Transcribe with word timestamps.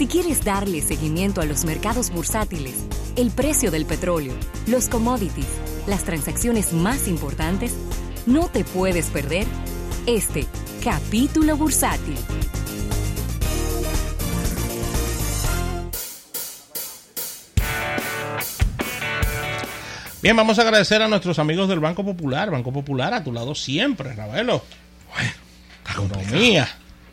Si 0.00 0.06
quieres 0.06 0.42
darle 0.46 0.80
seguimiento 0.80 1.42
a 1.42 1.44
los 1.44 1.66
mercados 1.66 2.08
bursátiles, 2.08 2.86
el 3.16 3.30
precio 3.30 3.70
del 3.70 3.84
petróleo, 3.84 4.32
los 4.66 4.88
commodities, 4.88 5.60
las 5.86 6.04
transacciones 6.04 6.72
más 6.72 7.06
importantes, 7.06 7.74
no 8.24 8.48
te 8.48 8.64
puedes 8.64 9.10
perder 9.10 9.46
este 10.06 10.46
capítulo 10.82 11.54
bursátil. 11.58 12.16
Bien, 20.22 20.34
vamos 20.34 20.58
a 20.58 20.62
agradecer 20.62 21.02
a 21.02 21.08
nuestros 21.08 21.38
amigos 21.38 21.68
del 21.68 21.80
Banco 21.80 22.02
Popular. 22.02 22.50
Banco 22.50 22.72
Popular 22.72 23.12
a 23.12 23.22
tu 23.22 23.34
lado 23.34 23.54
siempre, 23.54 24.14
Ravelo. 24.14 24.64
Bueno, 25.12 25.30
está 25.84 25.94
complicado. 25.94 26.26
Economía. 26.26 26.68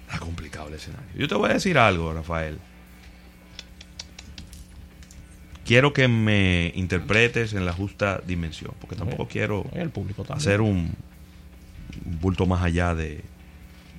Está 0.06 0.20
complicado 0.20 0.70
el 0.70 0.76
escenario. 0.76 1.10
Yo 1.18 1.28
te 1.28 1.36
voy 1.36 1.50
a 1.50 1.56
decir 1.56 1.78
algo, 1.78 2.14
Rafael. 2.14 2.58
Quiero 5.68 5.92
que 5.94 6.08
me 6.08 6.72
interpretes 6.76 7.54
en 7.54 7.66
la 7.66 7.74
justa 7.74 8.22
dimensión, 8.26 8.72
porque 8.80 8.96
tampoco 8.96 9.28
quiero 9.28 9.66
El 9.74 9.90
público 9.90 10.24
también. 10.24 10.38
hacer 10.40 10.62
un, 10.62 10.94
un 12.06 12.20
bulto 12.22 12.46
más 12.46 12.64
allá 12.64 12.96
de, 12.96 13.22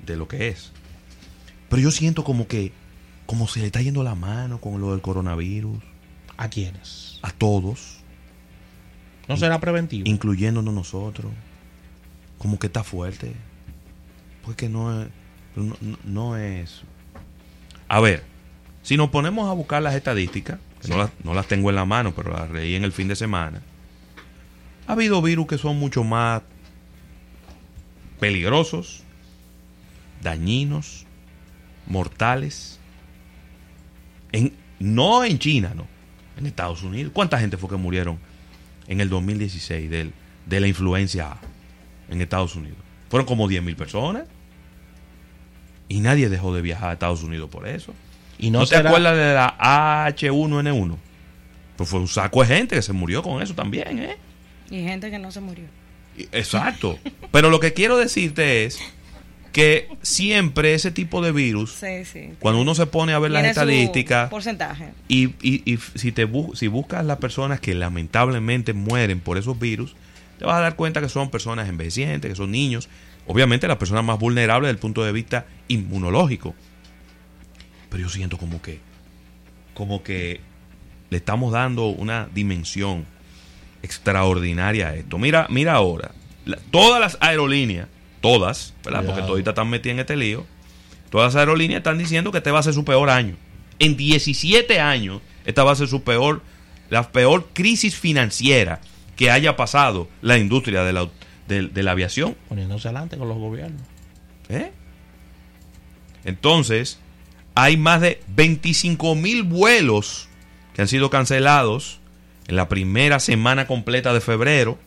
de 0.07 0.17
lo 0.17 0.27
que 0.29 0.49
es. 0.49 0.73
Pero 1.69 1.83
yo 1.83 1.91
siento 1.91 2.25
como 2.25 2.49
que, 2.49 2.73
como 3.27 3.47
se 3.47 3.61
le 3.61 3.67
está 3.67 3.83
yendo 3.83 4.03
la 4.03 4.15
mano 4.15 4.59
con 4.61 4.81
lo 4.81 4.93
del 4.93 5.03
coronavirus, 5.03 5.79
¿A 6.39 6.49
quiénes? 6.49 7.19
a 7.23 7.31
todos, 7.33 7.99
¿No 9.29 9.37
será 9.37 9.61
preventivo? 9.61 10.09
incluyéndonos 10.09 10.73
nosotros, 10.73 11.31
como 12.39 12.59
que 12.59 12.69
está 12.69 12.83
fuerte. 12.83 13.35
Porque 14.43 14.71
no 14.71 15.03
es, 15.03 15.09
no- 15.57 15.77
no 16.05 16.37
es... 16.39 16.81
A 17.89 18.01
ver, 18.01 18.23
si 18.83 18.97
nos 18.97 19.11
ponemos 19.11 19.51
a 19.51 19.53
buscar 19.53 19.83
las 19.83 19.95
estadísticas, 19.95 20.59
no, 20.87 20.97
las, 20.97 21.11
no 21.25 21.35
las 21.35 21.47
tengo 21.47 21.71
en 21.71 21.77
la 21.77 21.85
mano, 21.85 22.13
pero 22.15 22.33
las 22.33 22.51
leí 22.51 22.75
en 22.75 22.85
el 22.85 22.93
fin 22.93 23.09
de 23.09 23.17
semana, 23.17 23.63
ha 24.87 24.93
habido 24.93 25.21
virus 25.21 25.47
que 25.47 25.59
son 25.59 25.79
mucho 25.79 26.05
más 26.05 26.43
peligrosos, 28.19 29.03
dañinos, 30.23 31.07
mortales. 31.87 32.79
En, 34.33 34.53
no 34.79 35.25
en 35.25 35.39
China, 35.39 35.73
no. 35.75 35.87
En 36.37 36.47
Estados 36.47 36.83
Unidos. 36.83 37.13
¿Cuánta 37.15 37.39
gente 37.39 37.57
fue 37.57 37.69
que 37.69 37.77
murieron 37.77 38.19
en 38.87 39.01
el 39.01 39.09
2016 39.09 39.91
del, 39.91 40.13
de 40.47 40.61
la 40.61 40.69
influencia 40.69 41.33
A 41.33 41.41
en 42.09 42.21
Estados 42.21 42.55
Unidos? 42.57 42.79
Fueron 43.11 43.27
como 43.27 43.49
10 43.49 43.63
mil 43.63 43.77
personas. 43.77 44.25
Y 45.89 46.01
nadie 46.01 46.29
dejó 46.29 46.55
de 46.55 46.61
viajar 46.61 46.91
a 46.91 46.93
Estados 46.93 47.23
Unidos 47.23 47.49
por 47.49 47.67
eso. 47.67 47.95
Y 48.39 48.51
¿No, 48.51 48.61
no, 48.61 48.67
te 48.67 48.77
será, 48.77 48.91
acuerdas 48.91 49.17
de 49.17 49.35
la 49.35 49.57
H1N1? 50.17 50.97
Pues 51.77 51.89
fue 51.89 52.01
un 52.01 52.09
saco 52.09 52.41
de 52.43 52.49
gente 52.49 52.77
que 52.77 52.83
se 52.83 52.93
murió 52.93 53.23
con 53.23 53.43
eso 53.43 53.55
también, 53.55 53.99
¿eh? 53.99 54.17
Y 54.71 54.83
gente 54.83 55.11
que 55.11 55.19
no 55.19 55.31
se 55.31 55.41
murió. 55.41 55.65
Exacto. 56.33 56.99
Pero 57.31 57.51
lo 57.51 57.61
que 57.61 57.73
quiero 57.73 57.97
decirte 57.97 58.65
es 58.65 58.79
que 59.53 59.89
siempre 60.03 60.75
ese 60.75 60.91
tipo 60.91 61.23
de 61.23 61.33
virus, 61.33 61.73
Sí, 61.73 62.05
sí. 62.05 62.31
cuando 62.39 62.61
uno 62.61 62.75
se 62.75 62.87
pone 62.87 63.13
a 63.13 63.19
ver 63.19 63.31
las 63.31 63.45
estadísticas, 63.45 64.29
Porcentaje. 64.29 64.91
y, 65.09 65.29
y- 65.41 65.63
y 65.65 65.79
si, 65.95 66.13
te 66.13 66.29
bu- 66.29 66.55
si 66.55 66.67
buscas 66.69 67.05
las 67.05 67.19
personas 67.19 67.61
que 67.61 67.75
lamentablemente 67.75 68.73
mueren 68.73 69.21
por 69.21 69.39
esos 69.39 69.59
virus, 69.59 69.97
te 70.39 70.45
vas 70.45 70.57
a 70.57 70.61
dar 70.61 70.77
cuenta 70.77 71.01
que 71.01 71.09
son 71.09 71.31
personas 71.31 71.69
envejecientes, 71.69 72.29
que 72.31 72.37
son 72.37 72.51
niños. 72.51 72.89
Obviamente 73.27 73.67
las 73.69 73.79
personas 73.79 74.05
más 74.05 74.19
vulnerables 74.19 74.69
desde 74.69 74.77
el 74.77 74.81
punto 74.81 75.03
de 75.05 75.13
vista 75.13 75.47
inmunológico. 75.69 76.55
Pero 77.91 78.03
yo 78.05 78.09
siento 78.11 78.37
como 78.39 78.61
que, 78.63 78.81
como 79.75 80.03
que 80.03 80.41
le 81.11 81.17
estamos 81.17 81.53
dando 81.53 81.87
una 81.87 82.29
dimensión 82.35 83.07
extraordinaria 83.83 84.89
a 84.89 84.95
esto. 84.95 85.19
Mira, 85.19 85.47
mira 85.51 85.75
ahora, 85.75 86.11
la- 86.45 86.59
todas 86.71 87.01
las 87.01 87.17
aerolíneas, 87.21 87.89
todas, 88.21 88.75
¿verdad? 88.85 89.05
Porque 89.07 89.23
toditas 89.23 89.53
están 89.53 89.71
metidas 89.71 89.95
en 89.95 90.01
este 90.01 90.17
lío. 90.17 90.45
Todas 91.11 91.33
las 91.35 91.41
aerolíneas 91.41 91.79
están 91.79 91.97
diciendo 91.99 92.31
que 92.33 92.39
este 92.39 92.51
va 92.51 92.59
a 92.59 92.63
ser 92.63 92.75
su 92.75 92.85
peor 92.85 93.09
año. 93.09 93.37
En 93.79 93.97
17 93.97 94.81
años, 94.81 95.23
esta 95.47 95.65
va 95.65 95.73
a 95.73 95.77
ser 95.77 95.89
su 95.89 96.03
peor, 96.03 96.43
la 96.91 97.11
peor 97.13 97.49
crisis 97.55 97.97
financiera 97.97 98.81
que 99.17 99.31
haya 99.31 99.57
pasado 99.57 100.09
la 100.21 100.37
industria 100.37 100.83
de 100.85 100.93
la, 100.93 101.09
de- 101.47 101.69
de 101.69 101.83
la 101.83 101.93
aviación. 101.93 102.37
Poniéndose 102.49 102.89
adelante 102.89 103.17
con 103.17 103.29
los 103.29 103.39
gobiernos. 103.39 103.81
¿eh? 104.51 104.73
Entonces, 106.25 106.99
hay 107.59 107.77
más 107.77 108.01
de 108.01 108.21
25 108.29 109.17
mil 109.17 109.43
vuelos 109.43 110.29
que 110.75 110.83
han 110.83 110.87
sido 110.87 111.11
cancelados 111.11 111.99
en 112.47 112.55
la 112.55 112.69
primera 112.69 113.19
semana 113.19 113.67
completa 113.67 114.15
de 114.15 114.21
febrero. 114.21 114.79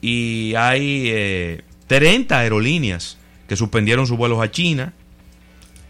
Y 0.00 0.54
hay 0.54 1.10
eh, 1.10 1.62
30 1.88 2.38
aerolíneas 2.38 3.18
que 3.48 3.56
suspendieron 3.56 4.06
sus 4.06 4.16
vuelos 4.16 4.40
a 4.40 4.52
China. 4.52 4.92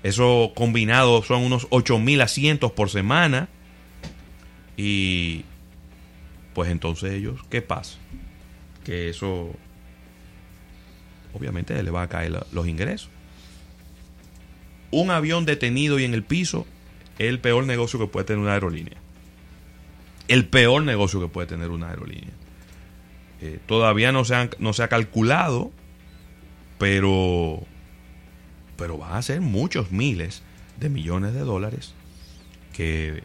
Eso 0.02 0.52
combinado 0.54 1.22
son 1.22 1.42
unos 1.42 1.66
8 1.68 1.98
mil 1.98 2.22
asientos 2.22 2.72
por 2.72 2.88
semana. 2.88 3.50
Y 4.74 5.44
pues 6.54 6.70
entonces 6.70 7.12
ellos, 7.12 7.40
¿qué 7.50 7.60
pasa? 7.60 7.98
Que 8.84 9.10
eso 9.10 9.50
obviamente 11.34 11.82
le 11.82 11.90
va 11.90 12.04
a 12.04 12.08
caer 12.08 12.46
los 12.52 12.66
ingresos. 12.66 13.10
Un 14.90 15.10
avión 15.10 15.44
detenido 15.44 15.98
y 15.98 16.04
en 16.04 16.14
el 16.14 16.22
piso 16.22 16.66
es 17.18 17.28
el 17.28 17.40
peor 17.40 17.64
negocio 17.64 17.98
que 17.98 18.06
puede 18.06 18.26
tener 18.26 18.40
una 18.42 18.52
aerolínea. 18.54 18.96
El 20.28 20.46
peor 20.46 20.82
negocio 20.82 21.20
que 21.20 21.28
puede 21.28 21.46
tener 21.46 21.70
una 21.70 21.90
aerolínea. 21.90 22.30
Eh, 23.40 23.58
todavía 23.66 24.10
no 24.12 24.24
se, 24.24 24.34
han- 24.34 24.50
no 24.58 24.72
se 24.72 24.82
ha 24.82 24.88
calculado, 24.88 25.70
pero, 26.78 27.62
pero 28.76 28.98
van 28.98 29.14
a 29.14 29.22
ser 29.22 29.40
muchos 29.40 29.90
miles 29.92 30.42
de 30.78 30.88
millones 30.88 31.34
de 31.34 31.40
dólares 31.40 31.94
que 32.72 33.22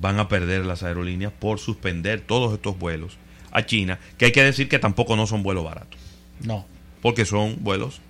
van 0.00 0.18
a 0.18 0.28
perder 0.28 0.64
las 0.64 0.82
aerolíneas 0.82 1.32
por 1.32 1.58
suspender 1.58 2.20
todos 2.20 2.52
estos 2.54 2.78
vuelos 2.78 3.18
a 3.50 3.66
China, 3.66 3.98
que 4.18 4.26
hay 4.26 4.32
que 4.32 4.42
decir 4.44 4.68
que 4.68 4.78
tampoco 4.78 5.16
no 5.16 5.26
son 5.26 5.42
vuelos 5.42 5.64
baratos 5.64 6.00
No. 6.40 6.66
porque 7.02 7.24
son 7.24 7.56
vuelos 7.60 8.00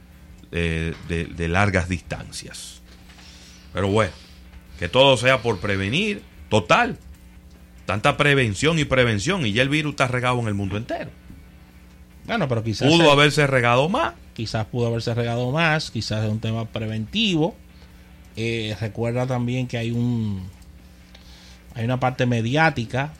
eh, 0.53 0.95
de, 1.09 1.25
de 1.25 1.49
largas 1.49 1.89
distancias. 1.89 2.82
Pero 3.73 3.89
bueno, 3.89 4.13
que 4.79 4.89
todo 4.89 5.17
sea 5.17 5.43
por 5.43 5.59
prevenir, 5.59 6.23
total. 6.49 6.99
Tanta 7.87 8.17
prevención 8.17 8.79
y 8.79 8.85
prevención, 8.85 9.45
y 9.47 9.53
ya 9.53 9.63
el 9.63 9.69
virus 9.69 9.93
está 9.93 10.07
regado 10.09 10.39
en 10.41 10.47
el 10.49 10.55
mundo 10.55 10.77
entero. 10.77 11.11
Bueno, 12.27 12.49
pero 12.49 12.63
quizás, 12.63 12.89
Pudo 12.89 13.07
se- 13.07 13.11
haberse 13.11 13.47
regado 13.47 13.89
más. 13.89 14.15
quizás 14.35 14.67
pudo 14.67 14.87
haberse 14.87 15.13
regado 15.15 15.51
más, 15.51 15.91
quizás 15.91 16.25
es 16.25 16.31
un 16.31 16.39
tema 16.41 16.65
preventivo. 16.67 17.57
Eh, 18.37 18.77
recuerda 18.81 19.27
también 19.27 19.67
que 19.67 19.77
hay 19.79 19.91
un 19.91 20.49
hay 21.75 21.85
una 21.85 21.99
parte 22.01 22.25
mediática 22.27 23.13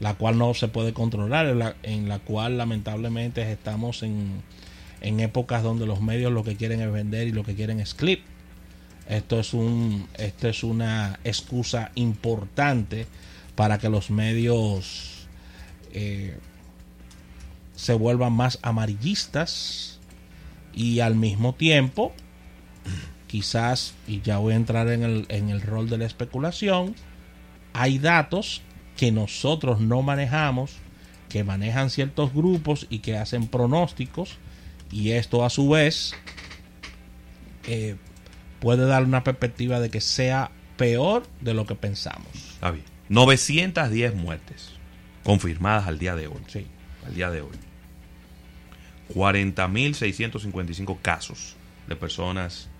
la 0.00 0.14
cual 0.14 0.36
no 0.36 0.52
se 0.54 0.68
puede 0.68 0.92
controlar, 0.92 1.46
en 1.46 1.58
la, 1.60 1.76
en 1.82 2.08
la 2.08 2.18
cual 2.18 2.58
lamentablemente 2.58 3.50
estamos 3.52 4.02
en, 4.02 4.42
en 5.00 5.20
épocas 5.20 5.62
donde 5.62 5.86
los 5.86 6.00
medios 6.02 6.32
lo 6.32 6.42
que 6.42 6.56
quieren 6.56 6.80
es 6.82 6.90
vender 6.92 7.28
y 7.28 7.32
lo 7.32 7.44
que 7.44 7.54
quieren 7.54 7.80
es 7.80 7.94
clip. 7.94 8.20
Esto 9.08 9.38
es 9.38 9.52
un 9.52 10.08
esto 10.16 10.48
es 10.48 10.64
una 10.64 11.18
excusa 11.24 11.90
importante 11.94 13.06
para 13.54 13.78
que 13.78 13.88
los 13.88 14.10
medios 14.10 15.26
eh, 15.92 16.38
se 17.76 17.94
vuelvan 17.94 18.32
más 18.32 18.58
amarillistas 18.62 19.98
y 20.72 21.00
al 21.00 21.14
mismo 21.16 21.54
tiempo 21.54 22.12
quizás 23.26 23.94
y 24.06 24.20
ya 24.22 24.38
voy 24.38 24.54
a 24.54 24.56
entrar 24.56 24.88
en 24.88 25.02
el, 25.02 25.26
en 25.28 25.50
el 25.50 25.60
rol 25.60 25.88
de 25.88 25.98
la 25.98 26.06
especulación 26.06 26.94
hay 27.72 27.98
datos 27.98 28.62
que 28.96 29.12
nosotros 29.12 29.80
no 29.80 30.02
manejamos 30.02 30.72
que 31.28 31.44
manejan 31.44 31.90
ciertos 31.90 32.32
grupos 32.32 32.86
y 32.90 33.00
que 33.00 33.18
hacen 33.18 33.48
pronósticos 33.48 34.38
y 34.90 35.10
esto 35.10 35.44
a 35.44 35.50
su 35.50 35.68
vez 35.68 36.14
eh, 37.66 37.96
puede 38.64 38.86
dar 38.86 39.04
una 39.04 39.22
perspectiva 39.22 39.78
de 39.78 39.90
que 39.90 40.00
sea 40.00 40.50
peor 40.78 41.24
de 41.42 41.52
lo 41.52 41.66
que 41.66 41.74
pensamos 41.74 42.26
Está 42.54 42.70
bien. 42.70 42.86
910 43.10 44.14
muertes 44.14 44.70
confirmadas 45.22 45.86
al 45.86 45.98
día 45.98 46.16
de 46.16 46.28
hoy. 46.28 46.40
sí 46.46 46.66
Al 47.06 47.14
día 47.14 47.30
de 47.30 47.42
hoy. 47.42 47.52
40.655 49.14 50.98
casos 51.02 51.56
de 51.86 51.94
personas 51.94 52.70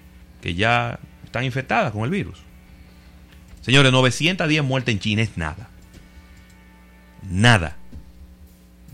que 0.41 0.55
ya 0.55 0.99
están 1.23 1.45
infectadas 1.45 1.93
con 1.93 2.05
el 2.05 2.11
virus. 2.11 2.39
Señores, 3.61 3.93
910 3.93 4.65
muertes 4.65 4.95
en 4.95 5.01
China 5.01 5.21
es 5.21 5.37
nada. 5.37 5.69
Nada. 7.29 7.77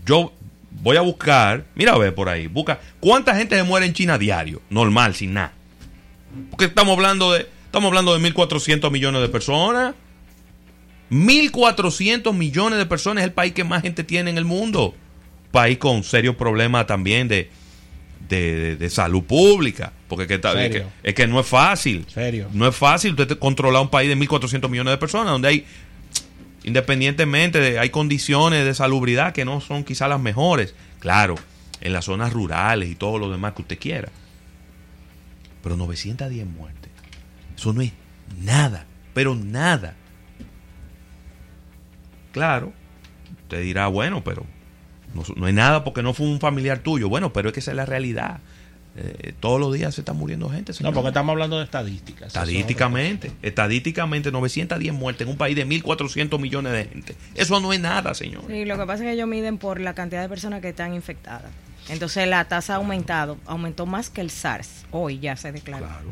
Yo 0.05 0.33
voy 0.71 0.97
a 0.97 1.01
buscar, 1.01 1.63
mira 1.73 1.93
a 1.93 1.97
ver 1.97 2.13
por 2.13 2.27
ahí, 2.27 2.47
busca 2.47 2.81
cuánta 2.99 3.33
gente 3.33 3.55
se 3.55 3.63
muere 3.63 3.85
en 3.85 3.93
China 3.93 4.15
a 4.15 4.17
diario, 4.17 4.61
normal, 4.69 5.15
sin 5.15 5.33
nada. 5.33 5.53
Porque 6.49 6.65
estamos 6.65 6.93
hablando 6.95 7.31
de, 7.31 7.47
Estamos 7.65 7.87
hablando 7.87 8.17
de 8.17 8.33
1.400 8.33 8.91
millones 8.91 9.21
de 9.21 9.29
personas. 9.29 9.95
1.400 11.09 12.33
millones 12.33 12.79
de 12.79 12.85
personas 12.85 13.21
es 13.23 13.27
el 13.27 13.33
país 13.33 13.53
que 13.53 13.63
más 13.63 13.81
gente 13.81 14.03
tiene 14.03 14.29
en 14.29 14.37
el 14.37 14.45
mundo. 14.45 14.93
País 15.51 15.77
con 15.77 16.03
serios 16.03 16.35
problemas 16.35 16.87
también 16.87 17.27
de, 17.27 17.49
de, 18.29 18.55
de- 18.59 18.75
de 18.77 18.89
salud 18.89 19.23
pública. 19.23 19.91
Porque 20.07 20.27
que, 20.27 20.35
está- 20.35 20.53
es, 20.65 20.71
que, 20.71 20.85
es 21.03 21.13
que 21.13 21.27
no 21.27 21.39
es 21.39 21.47
fácil. 21.47 22.05
Serio. 22.13 22.47
No 22.53 22.67
es 22.67 22.75
fácil 22.75 23.11
usted 23.11 23.37
controlar 23.37 23.81
un 23.81 23.89
país 23.89 24.09
de 24.09 24.17
1.400 24.17 24.69
millones 24.69 24.91
de 24.91 24.97
personas 24.97 25.27
donde 25.27 25.47
hay, 25.49 25.65
independientemente 26.63 27.59
de, 27.59 27.79
hay 27.79 27.89
condiciones 27.89 28.65
de 28.65 28.73
salubridad 28.73 29.33
que 29.33 29.45
no 29.45 29.61
son 29.61 29.83
quizás 29.83 30.07
las 30.09 30.19
mejores. 30.19 30.75
Claro, 30.99 31.35
en 31.81 31.93
las 31.93 32.05
zonas 32.05 32.31
rurales 32.31 32.89
y 32.89 32.95
todo 32.95 33.17
lo 33.17 33.29
demás 33.31 33.53
que 33.53 33.61
usted 33.63 33.79
quiera. 33.79 34.09
Pero 35.63 35.77
910 35.77 36.47
muertes. 36.47 36.91
Eso 37.55 37.73
no 37.73 37.81
es 37.81 37.91
nada, 38.41 38.85
pero 39.13 39.35
nada. 39.35 39.95
Claro, 42.31 42.73
usted 43.43 43.61
dirá, 43.61 43.87
bueno, 43.87 44.23
pero 44.23 44.45
no, 45.13 45.23
no 45.35 45.47
es 45.47 45.53
nada 45.53 45.83
porque 45.83 46.01
no 46.01 46.13
fue 46.13 46.27
un 46.27 46.39
familiar 46.39 46.79
tuyo. 46.79 47.09
Bueno, 47.09 47.33
pero 47.33 47.49
es 47.49 47.53
que 47.53 47.59
esa 47.59 47.71
es 47.71 47.77
la 47.77 47.85
realidad. 47.85 48.39
Eh, 48.93 49.33
todos 49.39 49.57
los 49.57 49.73
días 49.73 49.95
se 49.95 50.01
está 50.01 50.11
muriendo 50.11 50.49
gente. 50.49 50.71
No, 50.71 50.77
señor. 50.77 50.93
porque 50.93 51.09
estamos 51.09 51.31
hablando 51.31 51.57
de 51.57 51.63
estadísticas. 51.63 52.27
Estadísticamente, 52.27 53.31
estadísticamente 53.41 54.31
910 54.31 54.93
muertes 54.93 55.25
en 55.25 55.31
un 55.31 55.37
país 55.37 55.55
de 55.55 55.65
1.400 55.65 56.39
millones 56.39 56.73
de 56.73 56.85
gente. 56.85 57.15
Eso 57.35 57.59
no 57.61 57.71
es 57.71 57.79
nada, 57.79 58.13
señor. 58.13 58.43
Sí, 58.47 58.65
lo 58.65 58.77
que 58.77 58.85
pasa 58.85 59.03
es 59.03 59.09
que 59.09 59.13
ellos 59.13 59.27
miden 59.27 59.57
por 59.57 59.79
la 59.79 59.95
cantidad 59.95 60.21
de 60.21 60.27
personas 60.27 60.61
que 60.61 60.69
están 60.69 60.93
infectadas. 60.93 61.51
Entonces 61.89 62.27
la 62.27 62.45
tasa 62.45 62.73
ha 62.73 62.75
aumentado, 62.77 63.37
aumentó 63.45 63.85
más 63.85 64.09
que 64.09 64.21
el 64.21 64.29
SARS. 64.29 64.85
Hoy 64.91 65.19
ya 65.19 65.35
se 65.35 65.51
declaró. 65.51 65.85
Claro. 65.87 66.07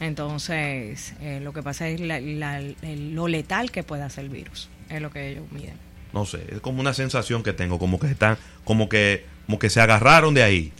Entonces, 0.00 1.14
eh, 1.20 1.40
lo 1.42 1.52
que 1.52 1.62
pasa 1.62 1.88
es 1.88 2.00
la- 2.00 2.20
la- 2.20 2.58
el- 2.60 3.14
lo 3.14 3.28
letal 3.28 3.70
que 3.70 3.82
puede 3.82 4.02
hacer 4.02 4.24
el 4.24 4.30
virus. 4.30 4.68
Es 4.88 5.00
lo 5.00 5.10
que 5.10 5.30
ellos 5.30 5.44
miden. 5.52 5.74
No 6.12 6.26
sé, 6.26 6.44
es 6.50 6.60
como 6.60 6.80
una 6.80 6.92
sensación 6.92 7.42
que 7.42 7.52
tengo, 7.52 7.78
como 7.78 7.98
que 7.98 8.08
están, 8.08 8.36
como 8.64 8.88
que, 8.88 9.24
como 9.46 9.58
que 9.58 9.70
se 9.70 9.80
agarraron 9.80 10.34
de 10.34 10.42
ahí. 10.42 10.72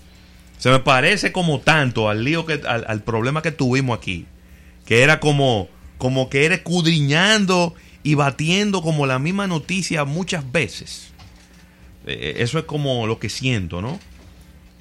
Se 0.58 0.70
me 0.70 0.78
parece 0.80 1.32
como 1.32 1.60
tanto 1.60 2.08
al 2.10 2.24
lío 2.24 2.44
que, 2.46 2.60
al, 2.68 2.84
al 2.86 3.02
problema 3.02 3.42
que 3.42 3.52
tuvimos 3.52 3.96
aquí, 3.98 4.26
que 4.84 5.02
era 5.02 5.18
como, 5.20 5.68
como 5.98 6.28
que 6.28 6.44
era 6.44 6.54
escudriñando 6.56 7.74
y 8.02 8.14
batiendo 8.14 8.82
como 8.82 9.06
la 9.06 9.18
misma 9.18 9.46
noticia 9.46 10.04
muchas 10.04 10.50
veces. 10.52 11.08
Eh, 12.06 12.34
eso 12.38 12.58
es 12.58 12.64
como 12.64 13.06
lo 13.06 13.18
que 13.18 13.28
siento, 13.28 13.80
¿no? 13.80 13.98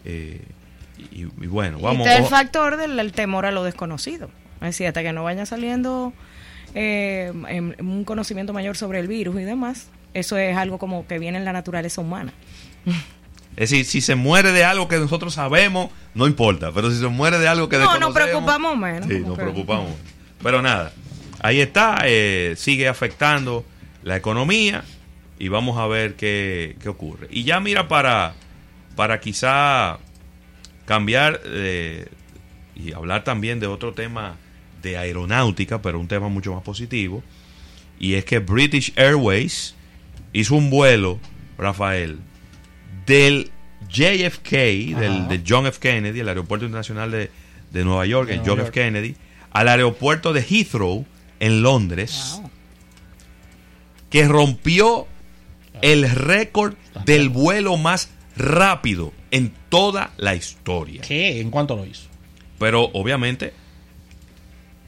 Eh, 0.05 0.41
y, 1.11 1.21
y 1.23 1.47
bueno, 1.47 1.79
y 1.79 1.81
vamos. 1.81 2.07
está 2.07 2.19
el 2.19 2.25
factor 2.25 2.77
del 2.77 2.99
el 2.99 3.11
temor 3.11 3.45
a 3.45 3.51
lo 3.51 3.63
desconocido. 3.63 4.29
Es 4.55 4.67
decir, 4.67 4.87
hasta 4.87 5.01
que 5.01 5.11
no 5.13 5.23
vaya 5.23 5.45
saliendo 5.45 6.13
eh, 6.75 7.31
un 7.79 8.03
conocimiento 8.03 8.53
mayor 8.53 8.77
sobre 8.77 8.99
el 8.99 9.07
virus 9.07 9.39
y 9.39 9.43
demás, 9.43 9.87
eso 10.13 10.37
es 10.37 10.55
algo 10.55 10.77
como 10.77 11.07
que 11.07 11.17
viene 11.19 11.37
en 11.39 11.45
la 11.45 11.53
naturaleza 11.53 12.01
humana. 12.01 12.33
Es 13.57 13.69
decir, 13.69 13.85
si 13.85 14.01
se 14.01 14.15
muere 14.15 14.51
de 14.51 14.63
algo 14.63 14.87
que 14.87 14.97
nosotros 14.97 15.33
sabemos, 15.33 15.89
no 16.13 16.27
importa. 16.27 16.71
Pero 16.71 16.89
si 16.91 16.99
se 16.99 17.07
muere 17.07 17.37
de 17.39 17.47
algo 17.47 17.67
que 17.69 17.77
No, 17.77 17.85
nos 17.85 17.93
desconocemos... 18.13 18.29
preocupamos 18.29 18.77
menos, 18.77 19.07
Sí, 19.07 19.19
nos 19.19 19.37
que- 19.37 19.41
preocupamos. 19.43 19.91
Pero 20.43 20.61
nada, 20.61 20.91
ahí 21.41 21.59
está. 21.61 21.97
eh, 22.05 22.53
sigue 22.57 22.87
afectando 22.87 23.65
la 24.03 24.15
economía 24.15 24.83
y 25.39 25.47
vamos 25.49 25.77
a 25.77 25.87
ver 25.87 26.15
qué, 26.15 26.75
qué 26.81 26.89
ocurre. 26.89 27.27
Y 27.31 27.43
ya 27.43 27.59
mira 27.59 27.87
para, 27.87 28.33
para 28.95 29.19
quizá 29.19 29.99
cambiar 30.85 31.41
eh, 31.45 32.07
y 32.75 32.93
hablar 32.93 33.23
también 33.23 33.59
de 33.59 33.67
otro 33.67 33.93
tema 33.93 34.37
de 34.81 34.97
aeronáutica, 34.97 35.81
pero 35.81 35.99
un 35.99 36.07
tema 36.07 36.27
mucho 36.27 36.53
más 36.53 36.63
positivo. 36.63 37.23
Y 37.99 38.15
es 38.15 38.25
que 38.25 38.39
British 38.39 38.93
Airways 38.95 39.75
hizo 40.33 40.55
un 40.55 40.69
vuelo, 40.69 41.19
Rafael, 41.57 42.19
del 43.05 43.51
JFK, 43.89 44.51
del, 44.97 45.27
de 45.27 45.43
John 45.47 45.67
F. 45.67 45.79
Kennedy, 45.79 46.19
el 46.19 46.29
aeropuerto 46.29 46.65
internacional 46.65 47.11
de, 47.11 47.29
de 47.71 47.83
Nueva 47.83 48.05
York, 48.05 48.27
De 48.27 48.35
el 48.35 48.39
Nueva 48.39 48.55
John 48.55 48.61
F. 48.61 48.71
Kennedy, 48.71 49.15
al 49.51 49.67
aeropuerto 49.67 50.33
de 50.33 50.41
Heathrow, 50.41 51.05
en 51.39 51.61
Londres, 51.61 52.37
Wow. 52.41 52.49
que 54.09 54.27
rompió 54.27 55.07
el 55.81 56.09
récord 56.09 56.75
del 57.05 57.29
vuelo 57.29 57.77
más 57.77 58.09
rápido 58.35 59.13
en 59.31 59.53
toda 59.69 60.11
la 60.17 60.35
historia. 60.35 61.01
¿Qué? 61.01 61.39
¿En 61.39 61.51
cuánto 61.51 61.75
lo 61.75 61.85
hizo? 61.85 62.07
Pero 62.59 62.89
obviamente, 62.93 63.53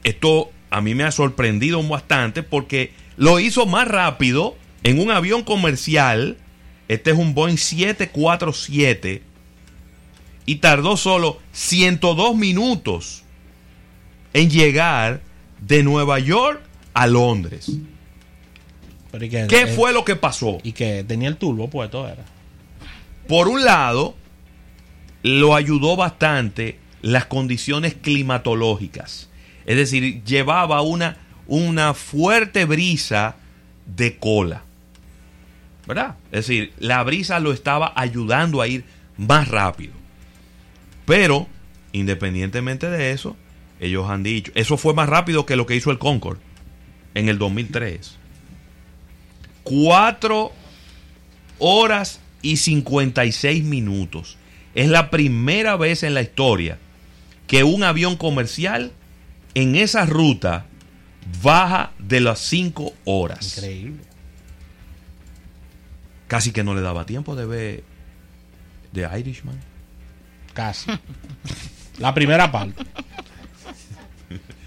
esto 0.04 0.50
a 0.70 0.80
mí 0.80 0.94
me 0.94 1.04
ha 1.04 1.10
sorprendido 1.10 1.82
bastante 1.82 2.42
porque 2.42 2.92
lo 3.16 3.40
hizo 3.40 3.66
más 3.66 3.88
rápido 3.88 4.56
en 4.82 5.00
un 5.00 5.10
avión 5.10 5.42
comercial. 5.42 6.36
Este 6.88 7.12
es 7.12 7.16
un 7.16 7.34
Boeing 7.34 7.56
747 7.56 9.22
y 10.46 10.56
tardó 10.56 10.96
solo 10.96 11.40
102 11.52 12.36
minutos 12.36 13.22
en 14.34 14.50
llegar 14.50 15.22
de 15.60 15.82
Nueva 15.82 16.18
York 16.18 16.60
a 16.92 17.06
Londres. 17.06 17.70
Pero 19.10 19.24
¿y 19.24 19.30
qué, 19.30 19.46
¿Qué 19.48 19.62
eh, 19.62 19.66
fue 19.68 19.92
lo 19.92 20.04
que 20.04 20.16
pasó? 20.16 20.58
Y 20.62 20.72
que 20.72 21.04
tenía 21.04 21.28
el 21.28 21.36
turbo 21.36 21.70
puesto, 21.70 22.06
era. 22.06 22.24
Por 23.26 23.48
un 23.48 23.64
lado, 23.64 24.16
lo 25.22 25.54
ayudó 25.54 25.96
bastante 25.96 26.78
las 27.00 27.26
condiciones 27.26 27.94
climatológicas. 27.94 29.30
Es 29.66 29.76
decir, 29.76 30.22
llevaba 30.24 30.82
una, 30.82 31.16
una 31.46 31.94
fuerte 31.94 32.64
brisa 32.64 33.36
de 33.86 34.18
cola. 34.18 34.62
¿Verdad? 35.86 36.16
Es 36.32 36.46
decir, 36.46 36.72
la 36.78 37.02
brisa 37.02 37.40
lo 37.40 37.52
estaba 37.52 37.92
ayudando 37.96 38.60
a 38.60 38.68
ir 38.68 38.84
más 39.16 39.48
rápido. 39.48 39.92
Pero, 41.04 41.46
independientemente 41.92 42.88
de 42.88 43.12
eso, 43.12 43.36
ellos 43.80 44.08
han 44.08 44.22
dicho, 44.22 44.50
eso 44.54 44.76
fue 44.76 44.94
más 44.94 45.08
rápido 45.08 45.44
que 45.44 45.56
lo 45.56 45.66
que 45.66 45.76
hizo 45.76 45.90
el 45.90 45.98
Concorde 45.98 46.40
en 47.14 47.28
el 47.28 47.38
2003. 47.38 48.16
Cuatro 49.62 50.52
horas 51.58 52.20
y 52.44 52.58
56 52.58 53.64
minutos. 53.64 54.36
Es 54.74 54.88
la 54.88 55.10
primera 55.10 55.76
vez 55.76 56.02
en 56.04 56.14
la 56.14 56.22
historia 56.22 56.78
que 57.46 57.64
un 57.64 57.82
avión 57.82 58.16
comercial 58.16 58.92
en 59.54 59.74
esa 59.76 60.04
ruta 60.06 60.66
baja 61.42 61.92
de 61.98 62.20
las 62.20 62.38
5 62.40 62.92
horas. 63.04 63.56
Increíble. 63.58 64.02
Casi 66.28 66.52
que 66.52 66.64
no 66.64 66.74
le 66.74 66.80
daba 66.80 67.06
tiempo 67.06 67.34
de 67.36 67.46
ver 67.46 67.84
The 68.92 69.08
Irishman. 69.18 69.58
Casi. 70.52 70.90
La 71.98 72.12
primera 72.14 72.50
parte. 72.50 72.84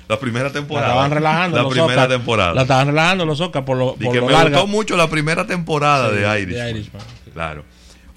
La 0.08 0.18
primera 0.20 0.46
La 0.48 0.54
temporada. 0.54 0.88
estaban 0.88 1.12
relajando. 1.12 1.58
La 1.58 1.64
los 1.64 1.72
primera 1.74 1.94
Oscar. 2.04 2.10
temporada. 2.10 2.54
La 2.54 2.62
estaban 2.62 2.88
relajando 2.88 3.26
los 3.26 3.42
Oscar 3.42 3.66
por 3.66 3.78
lo, 3.78 3.96
y 4.00 4.06
por 4.06 4.14
que 4.14 4.20
lo 4.22 4.28
me 4.28 4.32
larga. 4.32 4.50
gustó 4.52 4.68
mucho 4.68 4.96
la 4.96 5.10
primera 5.10 5.46
temporada 5.46 6.10
Sí, 6.10 6.16
de 6.16 6.42
Irishman. 6.42 6.64
de 6.66 6.72
Irishman. 6.72 7.02
Claro. 7.38 7.66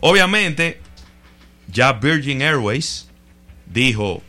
Obviamente, 0.00 0.80
ya 1.70 1.92
Virgin 1.92 2.40
Airways 2.40 3.06
dijo, 3.66 4.22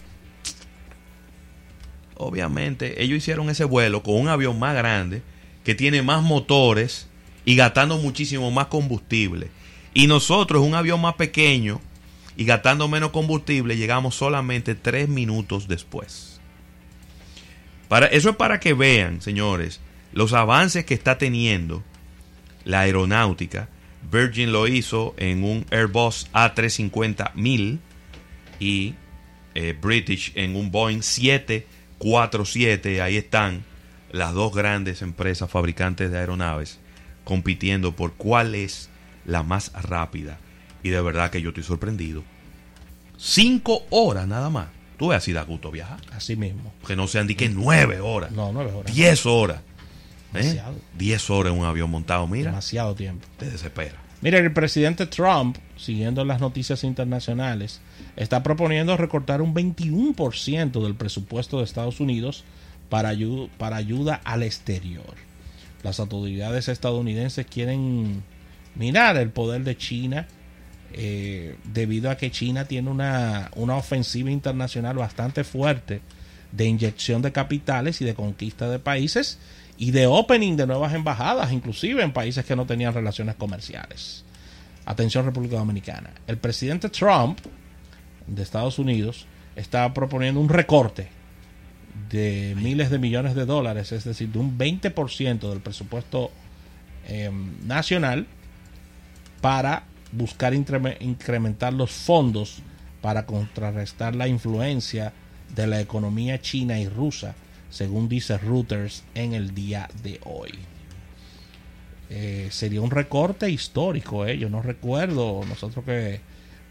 obviamente, 2.16 3.02
ellos 3.02 3.20
hicieron 3.20 3.50
ese 3.50 3.64
vuelo 3.64 4.04
con 4.04 4.16
un 4.16 4.28
avión 4.28 4.60
más 4.60 4.76
grande, 4.76 5.22
que 5.64 5.76
tiene 5.76 6.02
más 6.02 6.24
motores 6.24 7.08
y 7.46 7.56
gastando 7.56 8.00
muchísimo 8.00 8.52
más 8.52 8.68
combustible. 8.68 9.50
Y 9.94 10.08
nosotros, 10.08 10.62
un 10.62 10.76
avión 10.76 11.00
más 11.00 11.14
pequeño 11.14 11.80
y 12.36 12.44
gastando 12.44 12.90
menos 12.90 13.12
combustible, 13.12 13.78
llegamos 13.78 14.16
solamente 14.16 14.76
tres 14.76 15.08
minutos 15.08 15.70
después. 15.70 16.42
Para, 17.88 18.08
eso 18.08 18.32
es 18.32 18.36
para 18.36 18.60
que 18.60 18.74
vean, 18.74 19.22
señores, 19.22 19.80
los 20.12 20.34
avances 20.34 20.84
que 20.84 20.96
está 20.96 21.18
teniendo 21.18 21.82
la 22.66 22.82
aeronáutica. 22.82 23.70
Virgin 24.10 24.52
lo 24.52 24.68
hizo 24.68 25.14
en 25.18 25.44
un 25.44 25.66
Airbus 25.72 26.28
A350-1000 26.34 27.80
y 28.60 28.96
eh, 29.56 29.76
British 29.80 30.32
en 30.36 30.56
un 30.56 30.72
Boeing 30.72 31.02
747. 31.02 33.02
Ahí 33.02 33.18
están 33.18 33.64
las 34.12 34.34
dos 34.34 34.54
grandes 34.54 35.02
empresas 35.02 35.50
fabricantes 35.50 36.12
de 36.12 36.18
aeronaves 36.18 36.80
compitiendo 37.24 37.96
por 37.96 38.14
cuál 38.14 38.56
es 38.56 38.90
la 39.26 39.44
más 39.44 39.72
rápida. 39.74 40.38
Y 40.84 40.90
de 40.90 41.02
verdad 41.02 41.30
que 41.30 41.42
yo 41.42 41.50
estoy 41.50 41.64
sorprendido. 41.64 42.24
Cinco 43.18 43.86
horas 43.92 44.28
nada 44.28 44.50
más. 44.50 44.68
Tú 44.98 45.10
ves 45.10 45.18
así 45.18 45.34
da 45.34 45.44
gusto 45.44 45.72
viajar. 45.72 46.00
Así 46.12 46.36
mismo. 46.36 46.74
Que 46.86 46.96
no 46.96 47.08
sean 47.08 47.28
di 47.28 47.36
que 47.36 47.50
nueve 47.50 48.00
horas. 48.00 48.32
No, 48.32 48.52
nueve 48.52 48.72
horas. 48.72 48.94
Diez 48.94 49.26
horas. 49.26 49.62
¿Eh? 50.34 50.40
Demasiado. 50.40 50.76
Diez 50.98 51.30
horas 51.30 51.54
en 51.54 51.60
un 51.60 51.66
avión 51.66 51.90
montado. 51.90 52.28
Mira, 52.28 52.52
Demasiado 52.52 52.96
tiempo. 52.96 53.28
te 53.38 53.50
desespera. 53.50 53.96
Mire, 54.22 54.38
el 54.38 54.54
presidente 54.54 55.08
Trump, 55.08 55.58
siguiendo 55.78 56.24
las 56.24 56.40
noticias 56.40 56.84
internacionales, 56.84 57.82
está 58.16 58.44
proponiendo 58.44 58.96
recortar 58.96 59.42
un 59.42 59.54
21% 59.54 60.84
del 60.84 60.96
presupuesto 60.96 61.58
de 61.58 61.64
Estados 61.64 62.00
Unidos 62.00 62.44
para, 62.90 63.14
para 63.58 63.78
ayuda 63.78 64.22
al 64.24 64.44
exterior. 64.44 65.16
Las 65.82 66.00
autoridades 66.00 66.68
estadounidenses 66.68 67.48
quieren 67.48 68.24
mirar 68.76 69.18
el 69.18 69.32
poder 69.32 69.64
de 69.64 69.76
China 69.76 70.28
eh, 70.94 71.56
debido 71.64 72.12
a 72.12 72.18
que 72.18 72.30
China 72.30 72.66
tiene 72.66 72.90
una, 72.90 73.50
una 73.56 73.76
ofensiva 73.76 74.30
internacional 74.30 74.98
bastante 74.98 75.44
fuerte 75.44 76.02
de 76.52 76.66
inyección 76.66 77.22
de 77.22 77.32
capitales 77.32 78.02
y 78.02 78.06
de 78.06 78.14
conquista 78.14 78.70
de 78.70 78.78
países 78.78 79.40
y 79.78 79.92
de 79.92 80.08
opening 80.08 80.56
de 80.56 80.68
nuevas 80.68 80.94
embajadas, 80.94 81.52
inclusive 81.52 82.04
en 82.04 82.14
países 82.14 82.46
que 82.46 82.56
no 82.56 82.66
tenían 82.66 82.94
relaciones 82.94 83.36
comerciales. 83.36 84.24
Atención 84.86 85.26
República 85.26 85.58
Dominicana. 85.58 86.12
El 86.28 86.38
presidente 86.38 86.90
Trump 86.90 87.40
de 88.28 88.44
Estados 88.44 88.80
Unidos 88.80 89.26
está 89.56 89.94
proponiendo 89.94 90.40
un 90.40 90.50
recorte 90.50 91.08
de 92.10 92.56
miles 92.58 92.90
de 92.90 93.00
millones 93.00 93.36
de 93.36 93.46
dólares, 93.46 93.92
es 93.92 94.04
decir, 94.04 94.30
de 94.30 94.40
un 94.40 94.58
20% 94.58 95.50
del 95.50 95.60
presupuesto 95.62 96.32
eh, 97.08 97.32
nacional 97.64 98.28
para 99.42 99.84
buscar 100.12 100.54
increme- 100.54 100.98
incrementar 101.00 101.74
los 101.74 101.92
fondos 101.92 102.62
para 103.02 103.26
contrarrestar 103.26 104.16
la 104.16 104.28
influencia 104.28 105.14
de 105.56 105.68
la 105.68 105.82
economía 105.82 106.40
china 106.42 106.80
y 106.80 106.88
rusa, 106.88 107.34
según 107.72 108.08
dice 108.08 108.38
Reuters 108.38 109.04
en 109.16 109.34
el 109.34 109.56
día 109.56 109.90
de 110.04 110.20
hoy. 110.26 110.52
Eh, 112.10 112.50
sería 112.52 112.82
un 112.82 112.92
recorte 112.92 113.50
histórico, 113.50 114.26
¿eh? 114.26 114.38
yo 114.38 114.50
no 114.50 114.62
recuerdo, 114.62 115.42
nosotros 115.48 115.86
que 115.86 116.20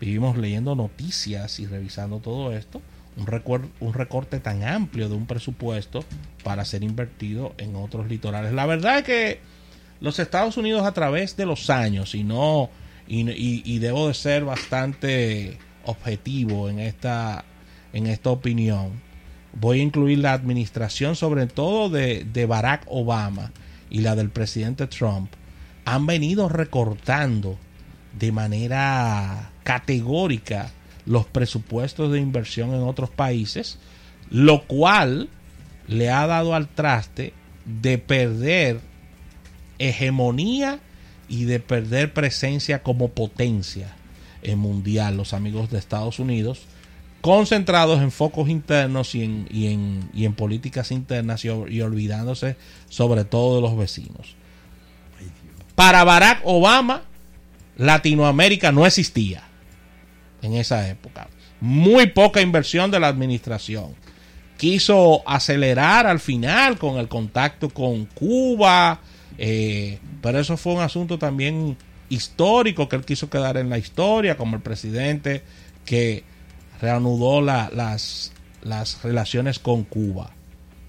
vivimos 0.01 0.37
leyendo 0.37 0.75
noticias 0.75 1.59
y 1.61 1.67
revisando 1.67 2.19
todo 2.19 2.53
esto, 2.53 2.83
un, 3.17 3.71
un 3.81 3.95
recorte 3.95 4.39
tan 4.41 4.63
amplio 4.63 5.09
de 5.09 5.15
un 5.15 5.27
presupuesto 5.27 6.05
para 6.45 6.65
ser 6.65 6.83
invertido 6.85 7.55
en 7.59 7.75
otros 7.77 8.07
litorales. 8.09 8.53
La 8.53 8.67
verdad 8.67 8.99
es 8.99 9.05
que 9.05 9.41
los 10.01 10.19
Estados 10.19 10.57
Unidos 10.59 10.85
a 10.87 10.93
través 10.93 11.37
de 11.37 11.47
los 11.47 11.71
años, 11.71 12.15
y 12.15 12.23
no, 12.23 12.71
y- 13.09 13.63
y 13.65 13.79
debo 13.79 14.09
de 14.09 14.15
ser 14.15 14.45
bastante 14.45 15.59
objetivo 15.85 16.69
en 16.69 16.79
esta, 16.81 17.45
en 17.95 18.07
esta 18.07 18.31
opinión, 18.31 19.01
voy 19.53 19.81
a 19.81 19.83
incluir 19.83 20.19
la 20.19 20.33
administración 20.33 21.17
sobre 21.17 21.47
todo 21.47 21.91
de, 21.91 22.25
de 22.25 22.47
Barack 22.47 22.85
Obama 22.87 23.53
y 23.91 24.01
la 24.01 24.15
del 24.15 24.31
presidente 24.31 24.87
Trump, 24.87 25.31
han 25.85 26.07
venido 26.07 26.49
recortando 26.49 27.59
de 28.19 28.33
manera 28.33 29.51
categórica 29.65 30.71
los 31.07 31.27
presupuestos 31.27 32.13
de 32.13 32.21
inversión 32.21 32.75
en 32.75 32.83
otros 32.83 33.11
países, 33.11 33.79
lo 34.31 34.67
cual 34.67 35.29
le 35.89 36.11
ha 36.11 36.27
dado 36.27 36.55
al 36.55 36.69
traste 36.69 37.33
de 37.65 37.99
perder 37.99 38.81
hegemonía 39.79 40.79
y 41.29 41.45
de 41.45 41.61
perder 41.61 42.13
presencia 42.13 42.83
como 42.83 43.09
potencia 43.09 43.95
en 44.43 44.59
mundial. 44.59 45.17
Los 45.17 45.33
amigos 45.33 45.71
de 45.71 45.79
Estados 45.79 46.19
Unidos 46.19 46.63
concentrados 47.21 48.01
en 48.01 48.11
focos 48.11 48.49
internos 48.49 49.15
y 49.15 49.25
en, 49.25 49.47
y 49.51 49.67
en, 49.73 50.11
y 50.15 50.25
en 50.25 50.35
políticas 50.35 50.91
internas 50.91 51.45
y, 51.45 51.49
ol- 51.49 51.71
y 51.71 51.81
olvidándose 51.83 52.57
sobre 52.89 53.25
todo 53.25 53.57
de 53.57 53.63
los 53.63 53.77
vecinos. 53.77 54.37
Para 55.75 56.05
Barack 56.05 56.41
Obama, 56.45 57.03
Latinoamérica 57.77 58.73
no 58.73 58.87
existía 58.87 59.43
en 60.43 60.55
esa 60.55 60.89
época. 60.89 61.29
Muy 61.61 62.07
poca 62.07 62.41
inversión 62.41 62.91
de 62.91 63.01
la 63.01 63.09
administración. 63.09 63.95
Quiso 64.57 65.23
acelerar 65.27 66.07
al 66.07 66.21
final 66.21 66.79
con 66.79 66.99
el 66.99 67.09
contacto 67.09 67.71
con 67.71 68.07
Cuba, 68.07 69.01
eh, 69.39 69.99
pero 70.21 70.39
eso 70.39 70.57
fue 70.57 70.75
un 70.75 70.81
asunto 70.81 71.19
también 71.19 71.77
histórico 72.11 72.89
que 72.89 72.97
él 72.97 73.05
quiso 73.05 73.31
quedar 73.31 73.57
en 73.57 73.71
la 73.71 73.79
historia, 73.79 74.37
como 74.37 74.57
el 74.57 74.63
presidente 74.63 75.43
que 75.85 76.25
reanudó 76.81 77.41
la- 77.41 77.71
las, 77.75 78.33
las 78.63 79.03
relaciones 79.03 79.59
con 79.59 79.85
Cuba, 79.85 80.31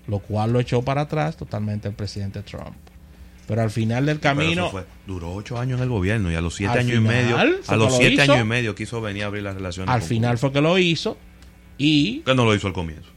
lo 0.08 0.20
cual 0.20 0.54
lo 0.54 0.60
echó 0.60 0.82
para 0.82 1.02
atrás 1.02 1.38
totalmente 1.38 1.88
el 1.88 1.94
presidente 1.94 2.42
Trump. 2.44 2.76
Pero 3.48 3.62
al 3.64 3.72
final 3.72 4.06
del 4.06 4.20
camino, 4.20 4.70
fue- 4.70 4.86
duró 5.08 5.34
ocho 5.34 5.60
años 5.60 5.78
en 5.80 5.84
el 5.84 5.90
gobierno 5.90 6.32
y 6.32 6.36
a 6.36 6.42
los 6.42 6.56
siete 6.56 6.80
años 6.80 6.98
final, 6.98 7.04
y 7.04 7.08
medio, 7.24 7.38
a 7.38 7.44
los 7.46 7.68
lo 7.70 7.90
siete 7.98 8.14
hizo. 8.24 8.34
años 8.34 8.46
y 8.46 8.48
medio 8.48 8.76
quiso 8.76 9.02
venir 9.02 9.24
a 9.24 9.26
abrir 9.28 9.44
las 9.44 9.56
relaciones. 9.56 9.94
al 9.94 10.00
con 10.00 10.08
final 10.10 10.32
Cuba. 10.32 10.38
fue 10.40 10.52
que 10.54 10.62
lo 10.62 10.78
hizo 10.78 11.18
y 11.78 12.20
que 12.20 12.36
no 12.36 12.46
lo 12.46 12.56
hizo 12.56 12.68
al 12.68 12.74
comienzo. 12.74 13.10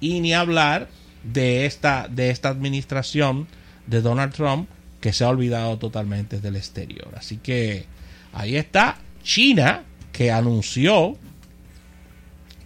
y 0.00 0.20
ni 0.20 0.34
hablar 0.34 0.88
de 1.24 1.66
esta 1.66 2.06
de 2.08 2.30
esta 2.30 2.50
administración 2.50 3.48
de 3.86 4.00
Donald 4.02 4.32
Trump 4.32 4.68
que 5.00 5.12
se 5.12 5.24
ha 5.24 5.28
olvidado 5.28 5.78
totalmente 5.78 6.40
del 6.40 6.54
exterior. 6.56 7.08
Así 7.16 7.38
que 7.38 7.86
ahí 8.32 8.56
está 8.56 8.98
China 9.24 9.82
que 10.12 10.30
anunció 10.30 11.16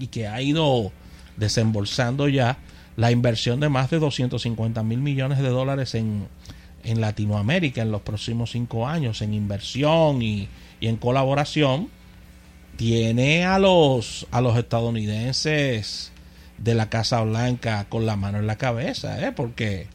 y 0.01 0.09
que 0.09 0.27
ha 0.27 0.41
ido 0.43 0.93
desembolsando 1.37 2.29
ya 2.29 2.59
la 2.97 3.11
inversión 3.11 3.61
de 3.61 3.69
más 3.69 3.91
de 3.91 3.99
250 3.99 4.83
mil 4.83 4.99
millones 4.99 5.39
de 5.39 5.49
dólares 5.49 5.95
en, 5.95 6.27
en 6.85 7.01
Latinoamérica 7.01 7.83
en 7.83 7.93
los 7.93 8.03
próximos 8.03 8.51
cinco 8.51 8.87
años 8.87 9.23
en 9.23 9.35
inversión 9.35 10.23
y, 10.23 10.49
y 10.81 10.89
en 10.89 10.97
colaboración 10.97 11.89
tiene 12.77 13.45
a 13.45 13.59
los 13.59 14.27
a 14.31 14.41
los 14.41 14.57
estadounidenses 14.57 16.13
de 16.59 16.75
la 16.75 16.91
Casa 16.91 17.23
Blanca 17.23 17.87
con 17.89 18.07
la 18.07 18.17
mano 18.17 18.39
en 18.39 18.47
la 18.47 18.57
cabeza, 18.57 19.27
¿eh? 19.27 19.33
porque 19.33 19.87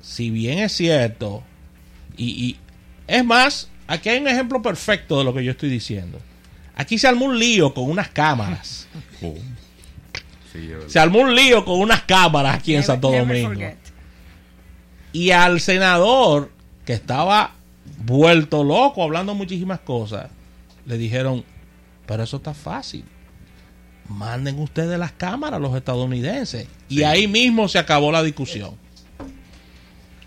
si 0.00 0.30
bien 0.30 0.58
es 0.58 0.72
cierto, 0.72 1.42
y, 2.16 2.26
y 2.44 2.56
es 3.06 3.24
más, 3.24 3.70
aquí 3.86 4.08
hay 4.08 4.18
un 4.18 4.28
ejemplo 4.28 4.62
perfecto 4.62 5.18
de 5.18 5.24
lo 5.24 5.32
que 5.32 5.44
yo 5.44 5.52
estoy 5.52 5.68
diciendo. 5.68 6.18
Aquí 6.78 6.96
se 6.96 7.06
armó 7.06 7.26
un 7.26 7.38
lío 7.38 7.74
con 7.74 7.90
unas 7.90 8.08
cámaras. 8.08 8.86
Oh. 9.22 9.34
Sí. 10.52 10.70
Se 10.86 10.98
armó 10.98 11.18
un 11.18 11.34
lío 11.34 11.64
con 11.64 11.80
unas 11.80 12.02
cámaras 12.02 12.54
aquí 12.56 12.74
en 12.74 12.82
Santo 12.84 13.10
Domingo. 13.10 13.48
forget. 13.48 13.76
Y 15.12 15.32
al 15.32 15.60
senador, 15.60 16.50
que 16.86 16.92
estaba 16.94 17.52
vuelto 18.04 18.62
loco 18.64 19.02
hablando 19.02 19.34
muchísimas 19.34 19.80
cosas, 19.80 20.30
le 20.86 20.96
dijeron, 20.96 21.44
pero 22.06 22.22
eso 22.22 22.36
está 22.38 22.54
fácil. 22.54 23.04
Manden 24.08 24.58
ustedes 24.60 24.98
las 24.98 25.10
cámaras 25.12 25.56
a 25.58 25.60
los 25.60 25.74
estadounidenses. 25.76 26.66
Y 26.88 26.98
Sí. 26.98 27.04
ahí 27.04 27.26
mismo 27.28 27.68
se 27.68 27.78
acabó 27.78 28.10
la 28.12 28.22
discusión. 28.22 28.76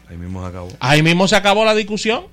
Ahí 0.10 0.17
mismo 0.17 0.41
se 0.43 0.48
acabó. 0.50 0.70
Ahí 0.81 1.01
mismo 1.01 1.27
se 1.29 1.36
acabó 1.38 1.63
la 1.65 1.74
discusión. 1.75 2.25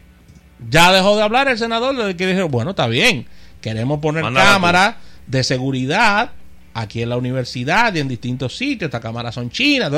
Ya 0.68 0.92
dejó 0.92 1.16
de 1.16 1.22
hablar 1.22 1.48
el 1.48 1.56
senador. 1.56 1.94
Le 1.94 2.16
que 2.16 2.26
dijeron, 2.26 2.50
bueno, 2.50 2.70
está 2.70 2.88
bien. 2.88 3.26
Queremos 3.60 4.00
poner 4.00 4.22
cámaras 4.32 4.96
de 5.26 5.42
seguridad 5.42 6.30
aquí 6.74 7.02
en 7.02 7.08
la 7.08 7.16
universidad 7.16 7.94
y 7.94 8.00
en 8.00 8.08
distintos 8.08 8.56
sitios. 8.56 8.88
Estas 8.88 9.00
cámaras 9.00 9.34
son 9.34 9.50
chinas. 9.50 9.90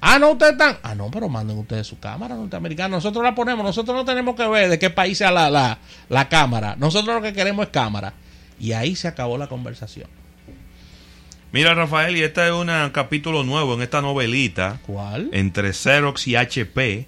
Ah, 0.00 0.18
no, 0.18 0.32
ustedes 0.32 0.52
están. 0.52 0.78
Ah, 0.82 0.94
no, 0.94 1.10
pero 1.10 1.28
manden 1.28 1.58
ustedes 1.58 1.86
su 1.86 1.98
cámara 1.98 2.34
norteamericana. 2.36 2.88
Nosotros 2.88 3.24
la 3.24 3.34
ponemos. 3.34 3.64
Nosotros 3.64 3.96
no 3.96 4.04
tenemos 4.04 4.36
que 4.36 4.46
ver 4.46 4.68
de 4.68 4.78
qué 4.78 4.90
país 4.90 5.18
sea 5.18 5.30
la, 5.30 5.50
la, 5.50 5.78
la 6.08 6.28
cámara. 6.28 6.76
Nosotros 6.78 7.14
lo 7.14 7.22
que 7.22 7.32
queremos 7.32 7.66
es 7.66 7.72
cámara. 7.72 8.12
Y 8.60 8.72
ahí 8.72 8.94
se 8.94 9.08
acabó 9.08 9.36
la 9.38 9.48
conversación. 9.48 10.08
Mira, 11.52 11.74
Rafael, 11.74 12.16
y 12.16 12.22
este 12.22 12.46
es 12.46 12.52
un 12.52 12.68
capítulo 12.92 13.42
nuevo 13.42 13.74
en 13.74 13.82
esta 13.82 14.02
novelita 14.02 14.80
¿Cuál? 14.86 15.30
entre 15.32 15.72
Xerox 15.72 16.26
y 16.28 16.36
HP. 16.36 17.06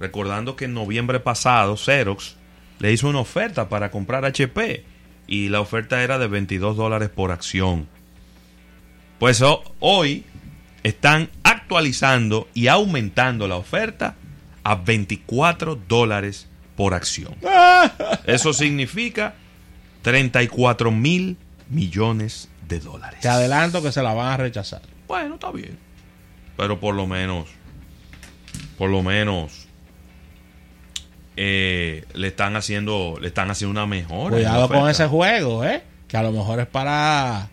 Recordando 0.00 0.56
que 0.56 0.64
en 0.64 0.74
noviembre 0.74 1.20
pasado 1.20 1.76
Xerox 1.76 2.36
le 2.78 2.92
hizo 2.92 3.08
una 3.08 3.20
oferta 3.20 3.68
para 3.68 3.90
comprar 3.90 4.24
HP 4.24 4.84
y 5.26 5.48
la 5.48 5.60
oferta 5.60 6.02
era 6.02 6.18
de 6.18 6.26
22 6.26 6.76
dólares 6.76 7.08
por 7.08 7.30
acción. 7.32 7.88
Pues 9.18 9.40
ho- 9.42 9.62
hoy 9.80 10.24
están 10.82 11.30
actualizando 11.44 12.48
y 12.52 12.66
aumentando 12.66 13.48
la 13.48 13.56
oferta 13.56 14.16
a 14.64 14.74
24 14.76 15.76
dólares 15.88 16.48
por 16.76 16.94
acción. 16.94 17.34
Eso 18.26 18.52
significa 18.52 19.34
34 20.02 20.90
mil 20.90 21.36
millones 21.70 22.48
de 22.68 22.80
dólares. 22.80 23.20
Te 23.20 23.28
adelanto 23.28 23.82
que 23.82 23.92
se 23.92 24.02
la 24.02 24.12
van 24.12 24.28
a 24.32 24.36
rechazar. 24.36 24.82
Bueno, 25.06 25.34
está 25.36 25.50
bien. 25.52 25.78
Pero 26.56 26.78
por 26.80 26.94
lo 26.94 27.06
menos, 27.06 27.46
por 28.78 28.90
lo 28.90 29.02
menos, 29.02 29.63
eh, 31.36 32.04
le 32.14 32.28
están 32.28 32.56
haciendo, 32.56 33.16
le 33.20 33.28
están 33.28 33.50
haciendo 33.50 33.72
una 33.72 33.86
mejora. 33.86 34.36
Cuidado 34.36 34.68
con 34.68 34.88
ese 34.90 35.06
juego, 35.06 35.64
¿eh? 35.64 35.82
Que 36.08 36.16
a 36.16 36.22
lo 36.22 36.32
mejor 36.32 36.60
es 36.60 36.66
para, 36.66 37.48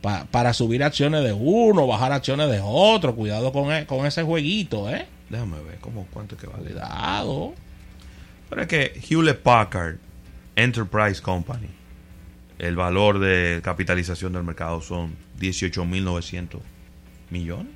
pa- 0.00 0.24
para 0.30 0.52
subir 0.54 0.82
acciones 0.82 1.22
de 1.24 1.32
uno, 1.32 1.86
bajar 1.86 2.12
acciones 2.12 2.50
de 2.50 2.60
otro. 2.62 3.14
Cuidado 3.14 3.52
con, 3.52 3.72
e- 3.72 3.86
con 3.86 4.06
ese 4.06 4.22
jueguito, 4.22 4.88
¿eh? 4.90 5.06
Déjame 5.28 5.60
ver, 5.62 5.78
¿cómo, 5.80 6.06
¿cuánto 6.10 6.34
es 6.36 6.40
que 6.40 6.46
vale? 6.46 6.64
Cuidado. 6.70 7.54
Pero 8.48 8.62
es 8.62 8.68
que 8.68 9.00
Hewlett 9.10 9.40
Packard 9.42 9.96
Enterprise 10.56 11.20
Company, 11.20 11.68
el 12.58 12.74
valor 12.76 13.18
de 13.18 13.60
capitalización 13.62 14.32
del 14.32 14.42
mercado 14.42 14.80
son 14.80 15.14
18.900 15.38 16.60
millones. 17.30 17.72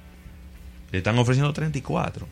Le 0.90 0.98
están 0.98 1.18
ofreciendo 1.18 1.52
34. 1.52 2.26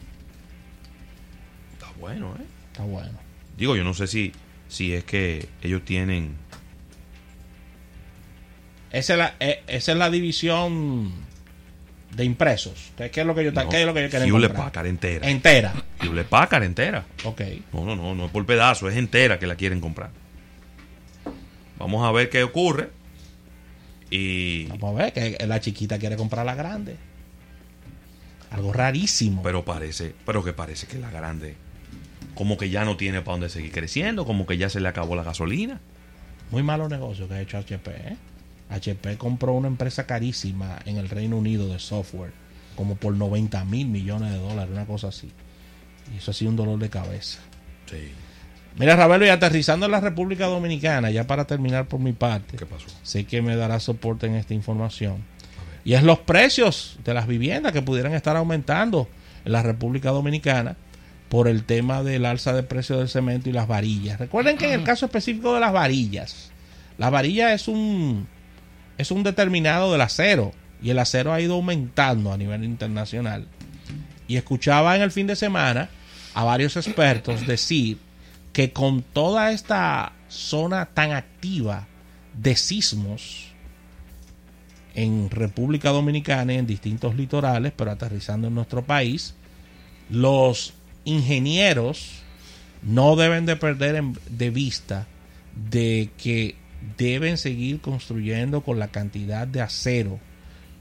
Está 1.75 1.87
bueno, 2.01 2.35
¿eh? 2.39 2.45
Está 2.73 2.85
bueno. 2.85 3.19
Digo, 3.57 3.77
yo 3.77 3.85
no 3.85 3.95
sé 3.95 4.07
si, 4.07 4.33
si 4.69 4.93
es 4.95 5.05
que 5.05 5.49
ellos 5.63 5.85
tienen... 5.85 6.37
Esa 8.91 9.13
es 9.13 9.19
la, 9.19 9.35
eh, 9.39 9.63
esa 9.69 9.93
es 9.93 9.99
la 9.99 10.11
división 10.11 11.13
de 12.15 12.25
impresos. 12.25 12.91
¿Qué 12.97 13.21
es 13.21 13.27
lo 13.27 13.35
que 13.35 13.45
yo, 13.45 13.53
No, 13.53 13.69
qué 13.69 13.81
es 13.81 13.87
lo 13.87 13.95
que 13.95 14.03
yo 14.03 14.11
quiero 14.11 14.25
Hewlett? 14.27 14.53
Packard 14.53 14.87
entera. 14.87 15.29
Entera. 15.31 15.73
Hewlett 16.03 16.27
Packard 16.27 16.65
entera. 16.65 17.05
Ok. 17.25 17.41
No, 17.73 17.85
no, 17.85 17.95
no, 17.95 18.15
no 18.15 18.25
es 18.27 18.31
por 18.33 18.45
pedazo, 18.47 18.89
es 18.89 18.97
entera 18.97 19.39
que 19.39 19.47
la 19.47 19.55
quieren 19.55 19.81
comprar. 19.81 20.11
Vamos 21.79 22.07
a 22.07 22.11
ver 22.13 22.29
qué 22.31 22.43
ocurre. 22.43 22.91
Y 24.11 24.65
Vamos 24.67 24.99
a 24.99 25.05
ver 25.05 25.13
que 25.13 25.47
la 25.47 25.61
chiquita 25.61 25.99
quiere 25.99 26.17
comprar 26.17 26.45
la 26.45 26.57
grande. 26.57 26.97
Algo 28.51 28.73
rarísimo. 28.73 29.43
pero 29.45 29.65
parece, 29.65 30.13
pero 30.27 30.43
que 30.43 30.53
parece 30.53 30.89
que 30.89 30.99
la 30.99 31.11
grande 31.11 31.55
como 32.35 32.57
que 32.57 32.71
ya 32.71 32.85
no 32.85 32.97
tiene 32.97 33.23
para 33.23 33.33
dónde 33.33 33.49
seguir 33.49 33.73
creciendo, 33.73 34.25
como 34.25 34.47
que 34.47 34.59
ya 34.59 34.69
se 34.69 34.81
le 34.81 34.89
acabó 34.89 35.17
la 35.17 35.25
gasolina. 35.25 35.81
Muy 36.51 36.63
malo 36.63 36.89
negocio 36.89 37.29
que 37.29 37.35
ha 37.35 37.41
hecho 37.41 37.59
HP. 37.59 37.91
¿eh? 37.91 38.17
HP 38.71 39.17
compró 39.19 39.53
una 39.53 39.69
empresa 39.69 40.07
carísima 40.07 40.79
en 40.85 40.97
el 40.97 41.09
Reino 41.09 41.37
Unido 41.37 41.69
de 41.69 41.79
software, 41.79 42.33
como 42.77 42.97
por 42.97 43.15
90 43.15 43.65
mil 43.65 43.89
millones 43.89 44.33
de 44.33 44.39
dólares, 44.39 44.71
una 44.73 44.87
cosa 44.87 45.09
así. 45.09 45.31
Y 46.15 46.19
eso 46.19 46.31
ha 46.31 46.35
sido 46.35 46.51
un 46.51 46.57
dolor 46.57 46.79
de 46.79 46.89
cabeza. 46.89 47.41
Sí. 47.87 48.11
Mira, 48.79 48.97
Ravelo, 48.97 49.27
y 49.27 49.29
aterrizando 49.29 49.87
en 49.87 49.93
la 49.93 50.01
República 50.01 50.47
Dominicana, 50.47 51.11
ya 51.11 51.27
para 51.27 51.45
terminar 51.45 51.87
por 51.87 52.01
mi 52.01 52.13
parte, 52.13 52.57
¿Qué 52.57 52.67
pasó? 52.67 52.87
sé 53.03 53.25
que 53.25 53.43
me 53.43 53.57
dará 53.57 53.81
soporte 53.81 54.27
en 54.27 54.35
esta 54.37 54.55
información. 54.55 55.25
Y 55.85 55.95
es 55.95 56.03
los 56.03 56.19
precios 56.21 56.99
de 57.05 57.15
las 57.15 57.27
viviendas 57.27 57.73
que 57.73 57.83
pudieran 57.83 58.13
estar 58.15 58.37
aumentando 58.37 59.09
en 59.45 59.53
la 59.53 59.63
República 59.63 60.11
Dominicana 60.11 60.77
por 61.31 61.47
el 61.47 61.63
tema 61.63 62.03
del 62.03 62.27
alza 62.27 62.53
de 62.53 62.65
precios 62.65 62.99
del 62.99 63.09
cemento 63.09 63.49
y 63.49 63.53
las 63.53 63.69
varillas. 63.69 64.19
Recuerden 64.19 64.59
que 64.59 64.67
en 64.67 64.81
el 64.81 64.85
caso 64.85 65.07
específico 65.07 65.55
de 65.55 65.61
las 65.61 65.73
varillas, 65.73 66.51
la 66.99 67.09
varilla 67.09 67.55
es 67.55 67.69
un 67.69 68.27
es 68.99 69.13
un 69.13 69.23
determinado 69.23 69.93
del 69.93 70.01
acero 70.01 70.53
y 70.83 70.91
el 70.91 70.99
acero 70.99 71.33
ha 71.33 71.41
ido 71.41 71.55
aumentando 71.55 72.33
a 72.33 72.37
nivel 72.37 72.65
internacional. 72.65 73.47
Y 74.27 74.37
escuchaba 74.37 74.97
en 74.97 75.03
el 75.03 75.13
fin 75.13 75.29
de 75.29 75.37
semana 75.37 75.89
a 76.35 76.43
varios 76.43 76.77
expertos 76.77 77.47
decir 77.47 77.99
que 78.53 78.73
con 78.73 79.03
toda 79.03 79.53
esta 79.53 80.13
zona 80.29 80.87
tan 80.87 81.13
activa 81.13 81.87
de 82.35 82.57
sismos 82.57 83.53
en 84.97 85.31
República 85.31 85.91
Dominicana 85.91 86.55
y 86.55 86.57
en 86.57 86.67
distintos 86.67 87.15
litorales, 87.15 87.73
pero 87.77 87.93
aterrizando 87.93 88.49
en 88.49 88.55
nuestro 88.57 88.85
país, 88.85 89.37
los 90.09 90.75
ingenieros 91.05 92.23
no 92.83 93.17
deben 93.17 93.47
de 93.47 93.57
perder 93.57 94.03
de 94.03 94.51
vista 94.51 95.07
de 95.71 96.11
que 96.17 96.57
deben 96.97 97.37
seguir 97.37 97.81
construyendo 97.81 98.63
con 98.63 98.79
la 98.79 98.89
cantidad 98.89 99.47
de 99.47 99.61
acero 99.61 100.19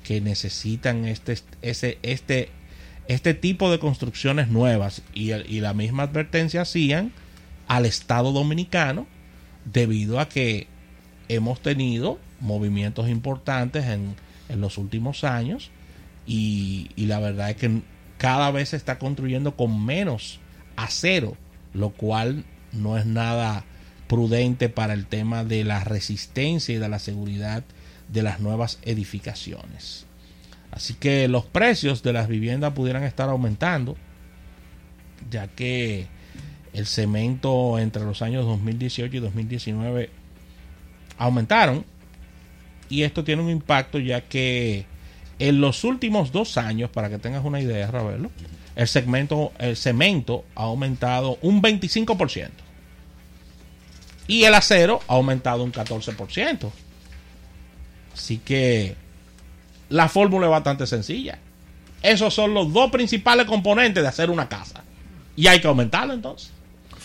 que 0.04 0.22
necesitan 0.22 1.06
este, 1.06 1.38
ese, 1.62 1.98
este, 2.04 2.50
este 3.08 3.34
tipo 3.34 3.70
de 3.72 3.80
construcciones 3.80 4.48
nuevas. 4.48 5.02
Y, 5.14 5.32
la 5.60 5.74
misma 5.74 6.04
advertencia 6.04 6.62
hacían 6.62 7.12
al 7.68 7.86
Estado 7.86 8.32
dominicano 8.32 9.08
debido 9.66 10.20
a 10.20 10.30
que 10.30 10.68
hemos 11.28 11.62
tenido 11.62 12.18
movimientos 12.40 13.10
importantes 13.10 13.86
en, 13.86 14.16
en 14.48 14.62
los 14.62 14.78
últimos 14.78 15.24
años 15.24 15.70
y 16.26 16.90
la 16.96 17.20
verdad 17.20 17.50
es 17.50 17.56
que 17.58 17.82
cada 18.20 18.52
vez 18.52 18.70
se 18.70 18.76
está 18.76 19.00
construyendo 19.00 19.56
con 19.56 19.84
menos 19.84 20.40
acero, 20.76 21.36
lo 21.74 21.90
cual 21.90 22.44
no 22.74 22.98
es 22.98 23.06
nada 23.06 23.64
prudente 24.08 24.70
para 24.70 24.94
el 24.94 25.08
tema 25.08 25.44
de 25.44 25.64
la 25.64 25.84
resistencia 25.84 26.76
y 26.76 26.78
de 26.78 26.90
la 26.90 27.00
seguridad 27.00 27.64
de 28.10 28.22
las 28.22 28.42
nuevas 28.42 28.78
edificaciones. 28.84 30.06
Así 30.70 30.94
que 30.96 31.28
los 31.30 31.46
precios 31.46 32.04
de 32.04 32.14
las 32.14 32.28
viviendas 32.28 32.74
pudieran 32.74 33.04
estar 33.04 33.30
aumentando, 33.30 33.96
ya 35.32 35.48
que 35.48 36.08
el 36.74 36.86
cemento 36.86 37.80
entre 37.80 38.04
los 38.04 38.22
años 38.22 38.46
2018 38.46 39.16
y 39.16 39.20
2019 39.20 40.10
aumentaron 41.18 41.86
y 42.90 43.04
esto 43.04 43.24
tiene 43.24 43.42
un 43.42 43.50
impacto 43.50 44.00
ya 44.00 44.22
que 44.22 44.86
en 45.40 45.62
los 45.62 45.84
últimos 45.84 46.32
dos 46.32 46.58
años, 46.58 46.90
para 46.90 47.10
que 47.10 47.18
tengas 47.18 47.44
una 47.44 47.62
idea, 47.62 47.90
Ravelo, 47.90 48.30
el 48.76 48.88
segmento, 48.88 49.52
el 49.58 49.76
cemento 49.76 50.46
ha 50.56 50.64
aumentado 50.64 51.38
un 51.42 51.62
25% 51.62 52.50
y 54.28 54.44
el 54.44 54.54
acero 54.54 55.02
ha 55.08 55.16
aumentado 55.16 55.64
un 55.64 55.72
14%. 55.72 56.70
Así 58.14 58.38
que 58.38 58.96
la 59.90 60.08
fórmula 60.08 60.46
es 60.46 60.52
bastante 60.52 60.86
sencilla. 60.86 61.40
Esos 62.04 62.34
son 62.34 62.54
los 62.54 62.72
dos 62.72 62.92
principales 62.92 63.48
componentes 63.48 64.04
de 64.04 64.08
hacer 64.08 64.30
una 64.30 64.48
casa. 64.48 64.84
Y 65.36 65.48
hay 65.48 65.60
que 65.60 65.68
aumentarlo 65.68 66.14
entonces. 66.14 66.52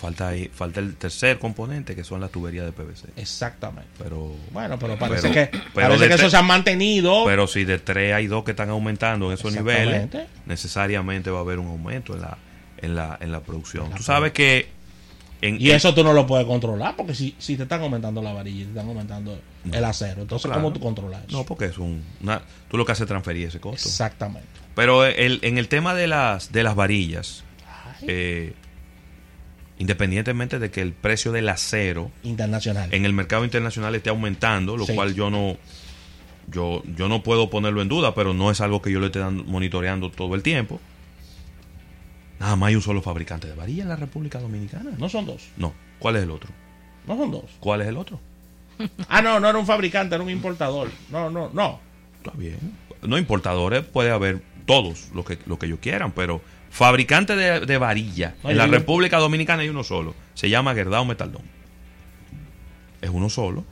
Falta 0.05 0.29
ahí, 0.29 0.51
falta 0.53 0.81
el 0.81 0.97
tercer 0.97 1.39
componente 1.39 1.97
que 1.97 2.05
son 2.05 2.21
las 2.21 2.31
tuberías 2.31 2.67
de 2.67 2.73
PVC. 2.73 3.09
Exactamente. 3.17 3.89
Pero 3.97 4.35
Bueno, 4.53 4.79
pero 4.79 4.99
parece 4.99 5.31
Pero- 5.31 5.51
que, 5.51 5.59
pero 5.75 5.89
parece 5.89 6.09
que 6.09 6.15
eso 6.15 6.29
se 6.29 6.37
ha 6.37 6.43
mantenido. 6.43 7.25
Pero 7.25 7.47
si 7.47 7.65
de 7.65 7.79
tres 7.79 8.13
hay 8.13 8.27
dos 8.27 8.45
que 8.45 8.51
están 8.51 8.69
aumentando 8.69 9.29
en 9.29 9.33
esos 9.33 9.55
niveles, 9.55 10.09
necesariamente 10.45 11.31
va 11.31 11.39
a 11.39 11.41
haber 11.41 11.59
un 11.59 11.69
aumento 11.69 12.15
en 12.15 12.21
la, 12.21 12.37
en 12.83 12.95
la, 12.95 13.17
en 13.21 13.33
la 13.33 13.41
producción. 13.41 13.91
Tú 13.95 14.03
sabes 14.03 14.33
que 14.33 14.69
en, 15.41 15.61
y 15.61 15.71
eso 15.71 15.95
tú 15.95 16.05
no 16.05 16.13
lo 16.13 16.27
puedes 16.27 16.47
controlar 16.47 16.97
porque 16.97 17.15
si, 17.15 17.35
si 17.39 17.57
te 17.57 17.65
están 17.65 17.81
aumentando 17.83 18.23
la 18.23 18.33
varilla 18.33 18.61
y 18.61 18.65
te 18.65 18.71
están 18.71 18.87
aumentando 18.89 19.39
el 19.73 19.85
acero, 19.85 20.23
entonces 20.23 20.47
claro. 20.47 20.63
¿cómo 20.63 20.73
tú 20.73 20.81
controlas 20.81 21.23
eso? 21.27 21.37
no, 21.39 21.45
porque 21.45 21.67
es 21.67 21.79
un 21.79 22.03
una, 22.23 22.43
tú 22.71 22.77
lo 22.77 22.85
que 22.85 22.93
haces 22.93 23.03
es 23.03 23.09
transferir 23.09 23.49
ese 23.49 23.61
costo. 23.61 23.89
Exactamente. 23.89 24.49
Pero 24.75 25.05
el, 25.07 25.41
en 25.43 25.57
el 25.59 25.69
tema 25.69 25.95
de 25.95 26.07
las 26.09 26.53
de 26.53 26.63
las 26.63 26.75
varillas, 26.75 27.45
eh, 28.03 28.55
independientemente 29.79 30.59
de 30.59 30.71
que 30.71 30.81
el 30.81 30.93
precio 30.93 31.33
del 31.33 31.49
acero 31.49 32.11
internacional. 32.23 32.93
en 32.93 33.05
el 33.05 33.13
mercado 33.13 33.45
internacional 33.45 33.95
esté 33.95 34.11
aumentando, 34.11 34.77
lo 34.77 34.87
Sí. 34.87 34.95
cual 34.95 35.15
yo 35.15 35.31
no 35.31 35.57
yo 36.51 36.83
yo 36.97 37.09
no 37.09 37.23
puedo 37.23 37.49
ponerlo 37.51 37.81
en 37.83 37.89
duda, 37.89 38.15
pero 38.15 38.35
no 38.35 38.51
es 38.51 38.61
algo 38.61 38.83
que 38.83 38.93
yo 38.93 39.01
le 39.01 39.07
esté 39.07 39.19
dando- 39.19 39.45
monitoreando 39.45 40.11
todo 40.11 40.35
el 40.35 40.43
tiempo. 40.43 40.81
Nada 42.39 42.57
más 42.57 42.69
hay 42.69 42.77
un 42.77 42.83
solo 42.83 43.01
fabricante 43.01 43.47
de 43.49 43.55
varilla 43.55 43.83
en 43.85 43.89
la 43.89 43.97
República 43.97 44.39
Dominicana. 44.41 44.91
No 44.99 45.09
son 45.09 45.25
dos. 45.27 45.43
No, 45.57 45.73
¿cuál 45.99 46.17
es 46.17 46.25
el 46.25 46.31
otro? 46.31 46.51
No 47.07 47.17
son 47.17 47.31
dos. 47.31 47.45
¿Cuál 47.61 47.81
es 47.83 47.89
el 47.89 47.97
otro? 47.97 48.21
Ah, 49.09 49.23
no, 49.23 49.39
no 49.41 49.49
era 49.49 49.59
un 49.59 49.67
fabricante, 49.67 50.15
era 50.17 50.25
un 50.25 50.31
importador. 50.31 50.91
No, 51.11 51.31
no, 51.31 51.49
no. 51.53 51.81
Está 52.23 52.37
bien. 52.37 52.59
No 53.03 53.19
importadores, 53.19 53.85
puede 53.85 54.11
haber 54.11 54.43
todos 54.67 55.11
lo 55.15 55.25
que, 55.25 55.39
lo 55.47 55.59
que 55.59 55.67
ellos 55.67 55.79
quieran, 55.81 56.13
pero 56.13 56.41
fabricante 56.75 57.37
de, 57.37 57.61
de 57.61 57.79
varilla 57.79 58.35
en 58.43 58.57
la 58.57 58.67
República 58.67 59.19
Dominicana 59.19 59.63
hay 59.63 59.69
uno 59.69 59.85
solo. 59.85 60.15
Se 60.35 60.51
llama 60.51 60.75
Gerdau 60.75 61.05
Metaldón. 61.05 61.43
Es 63.01 63.11
uno 63.11 63.31
solo. 63.31 63.65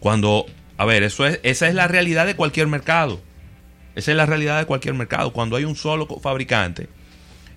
Cuando, 0.00 0.46
a 0.78 0.84
ver, 0.86 1.02
eso 1.02 1.26
es, 1.26 1.40
esa 1.42 1.68
es 1.68 1.74
la 1.74 1.88
realidad 1.88 2.24
de 2.24 2.36
cualquier 2.36 2.66
mercado. 2.66 3.20
Esa 3.94 4.12
es 4.12 4.16
la 4.16 4.24
realidad 4.24 4.58
de 4.58 4.64
cualquier 4.64 4.94
mercado. 4.94 5.32
Cuando 5.34 5.56
hay 5.56 5.64
un 5.64 5.76
solo 5.76 6.06
fabricante, 6.22 6.88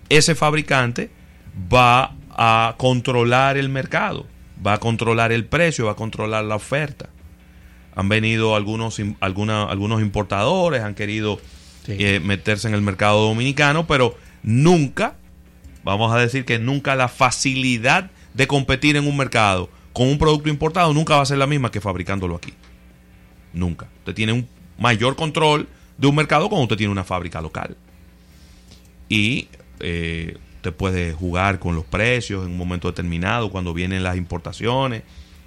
ese 0.09 0.35
fabricante 0.35 1.09
va 1.73 2.15
a 2.31 2.75
controlar 2.77 3.57
el 3.57 3.69
mercado, 3.69 4.25
va 4.65 4.73
a 4.73 4.77
controlar 4.79 5.31
el 5.31 5.45
precio, 5.45 5.85
va 5.85 5.91
a 5.93 5.95
controlar 5.95 6.43
la 6.43 6.55
oferta. 6.55 7.07
Han 7.95 8.09
venido 8.09 8.55
algunos, 8.57 8.99
alguna- 9.21 9.63
algunos 9.65 10.01
importadores, 10.01 10.81
han 10.81 10.95
querido 10.95 11.39
Sí. 11.85 11.95
eh, 11.97 12.19
meterse 12.19 12.67
en 12.67 12.73
el 12.73 12.81
mercado 12.81 13.21
dominicano, 13.25 13.87
pero 13.87 14.15
nunca, 14.43 15.15
vamos 15.83 16.13
a 16.13 16.17
decir 16.17 16.45
que 16.45 16.59
nunca 16.59 16.95
la 16.95 17.07
facilidad 17.07 18.11
de 18.33 18.47
competir 18.47 18.95
en 18.95 19.07
un 19.07 19.17
mercado 19.17 19.69
con 19.93 20.07
un 20.07 20.17
producto 20.17 20.49
importado 20.49 20.93
nunca 20.93 21.17
va 21.17 21.21
a 21.21 21.25
ser 21.25 21.37
la 21.37 21.47
misma 21.47 21.71
que 21.71 21.81
fabricándolo 21.81 22.35
aquí. 22.35 22.53
Nunca. 23.53 23.87
Usted 23.99 24.13
tiene 24.13 24.31
un 24.31 24.47
mayor 24.77 25.15
control 25.15 25.67
de 25.97 26.07
un 26.07 26.15
mercado 26.15 26.47
cuando 26.49 26.63
usted 26.63 26.77
tiene 26.77 26.91
una 26.91 27.03
fábrica 27.03 27.41
local. 27.41 27.75
Y 29.09 29.49
eh, 29.81 30.37
usted 30.55 30.73
puede 30.73 31.13
jugar 31.13 31.59
con 31.59 31.75
los 31.75 31.83
precios 31.83 32.45
en 32.45 32.51
un 32.51 32.57
momento 32.57 32.87
determinado, 32.87 33.51
cuando 33.51 33.73
vienen 33.73 34.03
las 34.03 34.15
importaciones, 34.15 35.03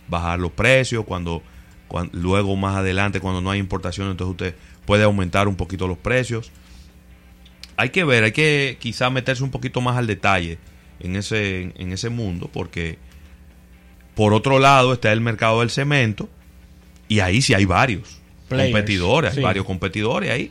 bajar 0.08 0.38
los 0.38 0.52
precios, 0.52 1.04
cuando, 1.06 1.42
cuan- 1.88 2.10
luego 2.12 2.54
más 2.56 2.76
adelante, 2.76 3.20
cuando 3.20 3.40
no 3.40 3.50
hay 3.50 3.60
importaciones, 3.60 4.10
entonces 4.10 4.32
usted 4.32 4.54
puede 4.84 5.04
aumentar 5.04 5.48
un 5.48 5.56
poquito 5.56 5.88
los 5.88 5.96
precios. 5.96 6.52
Hay 7.76 7.90
que 7.90 8.04
ver, 8.04 8.24
hay 8.24 8.32
que 8.32 8.76
quizá 8.80 9.10
meterse 9.10 9.42
un 9.42 9.50
poquito 9.50 9.80
más 9.80 9.96
al 9.96 10.06
detalle 10.06 10.58
en 11.00 11.16
ese, 11.16 11.72
en 11.76 11.92
ese 11.92 12.08
mundo, 12.08 12.48
porque 12.52 12.98
por 14.14 14.32
otro 14.32 14.58
lado 14.58 14.92
está 14.92 15.12
el 15.12 15.20
mercado 15.20 15.60
del 15.60 15.70
cemento, 15.70 16.28
y 17.08 17.20
ahí 17.20 17.42
sí 17.42 17.52
hay 17.54 17.64
varios 17.64 18.20
Players, 18.48 18.72
competidores, 18.72 19.36
hay 19.36 19.42
varios 19.42 19.64
competidores 19.66 20.30
ahí. 20.30 20.50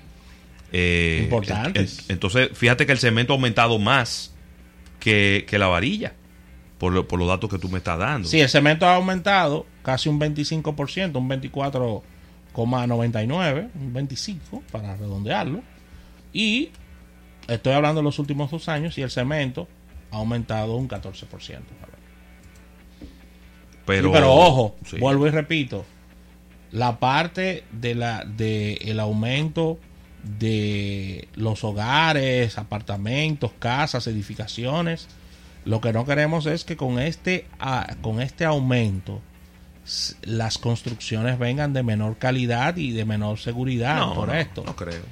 Eh, 0.74 1.22
Importantes. 1.24 2.00
en- 2.00 2.06
Entonces, 2.14 2.50
fíjate 2.54 2.86
que 2.86 2.92
el 2.92 2.98
cemento 2.98 3.32
ha 3.34 3.36
aumentado 3.36 3.78
más 3.80 4.34
que, 5.00 5.46
que 5.48 5.58
la 5.60 5.68
varilla, 5.68 6.14
por, 6.78 6.92
lo- 6.92 7.08
por 7.08 7.20
los 7.20 7.28
datos 7.28 7.50
que 7.50 7.58
tú 7.60 7.70
me 7.70 7.78
estás 7.78 7.98
dando. 8.00 8.28
Sí, 8.28 8.40
el 8.42 8.50
cemento 8.50 8.86
ha 8.86 8.96
aumentado 8.96 9.66
casi 9.84 10.10
un 10.10 10.20
25%, 10.20 11.16
un 11.18 11.30
24,99, 12.54 13.70
un 13.76 13.94
25 13.94 14.64
para 14.72 14.96
redondearlo. 14.98 15.62
Y 16.34 16.70
estoy 17.56 17.74
hablando 17.74 18.02
de 18.02 18.06
los 18.06 18.20
últimos 18.20 18.52
dos 18.52 18.70
años 18.70 18.98
y 18.98 19.02
el 19.02 19.12
cemento 19.12 19.68
ha 20.12 20.18
aumentado 20.18 20.76
un 20.76 20.88
14%. 20.88 21.26
pero, 23.86 24.10
Sí, 24.10 24.14
pero 24.14 24.34
ojo, 24.34 24.76
sí. 24.86 24.98
vuelvo 25.00 25.28
y 25.28 25.30
repito, 25.32 25.86
la 26.72 27.00
parte 27.00 27.64
de 27.72 27.96
la 27.96 28.24
de 28.26 28.76
el 28.82 29.00
aumento 29.00 29.80
de 30.24 31.28
los 31.36 31.64
hogares, 31.64 32.58
apartamentos, 32.58 33.52
casas, 33.60 34.08
edificaciones, 34.08 35.08
lo 35.66 35.82
que 35.82 35.94
no 35.94 36.06
queremos 36.06 36.46
es 36.46 36.64
que 36.64 36.78
con 36.78 37.00
este 37.00 37.46
ah, 37.60 37.96
con 38.02 38.22
este 38.22 38.46
aumento 38.46 39.22
las 40.24 40.58
construcciones 40.58 41.38
vengan 41.38 41.74
de 41.74 41.84
menor 41.84 42.18
calidad 42.18 42.78
y 42.78 42.92
de 42.92 43.04
menor 43.06 43.38
seguridad 43.38 43.98
no, 43.98 44.14
por 44.14 44.30
no, 44.30 44.34
esto. 44.34 44.64
No 44.66 44.76
creo. 44.76 45.04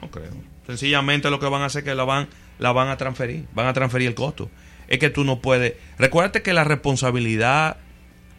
No 0.00 0.10
creo. 0.10 0.32
Sencillamente 0.66 1.30
lo 1.30 1.40
que 1.40 1.46
van 1.46 1.62
a 1.62 1.66
hacer 1.66 1.80
es 1.80 1.84
que 1.90 1.94
la 1.94 2.04
van, 2.04 2.28
la 2.58 2.72
van 2.72 2.88
a 2.88 2.96
transferir. 2.96 3.46
Van 3.54 3.66
a 3.66 3.72
transferir 3.72 4.08
el 4.08 4.14
costo. 4.14 4.50
Es 4.88 4.98
que 4.98 5.10
tú 5.10 5.24
no 5.24 5.40
puedes. 5.40 5.74
Recuérdate 5.98 6.42
que 6.42 6.52
la 6.52 6.64
responsabilidad 6.64 7.76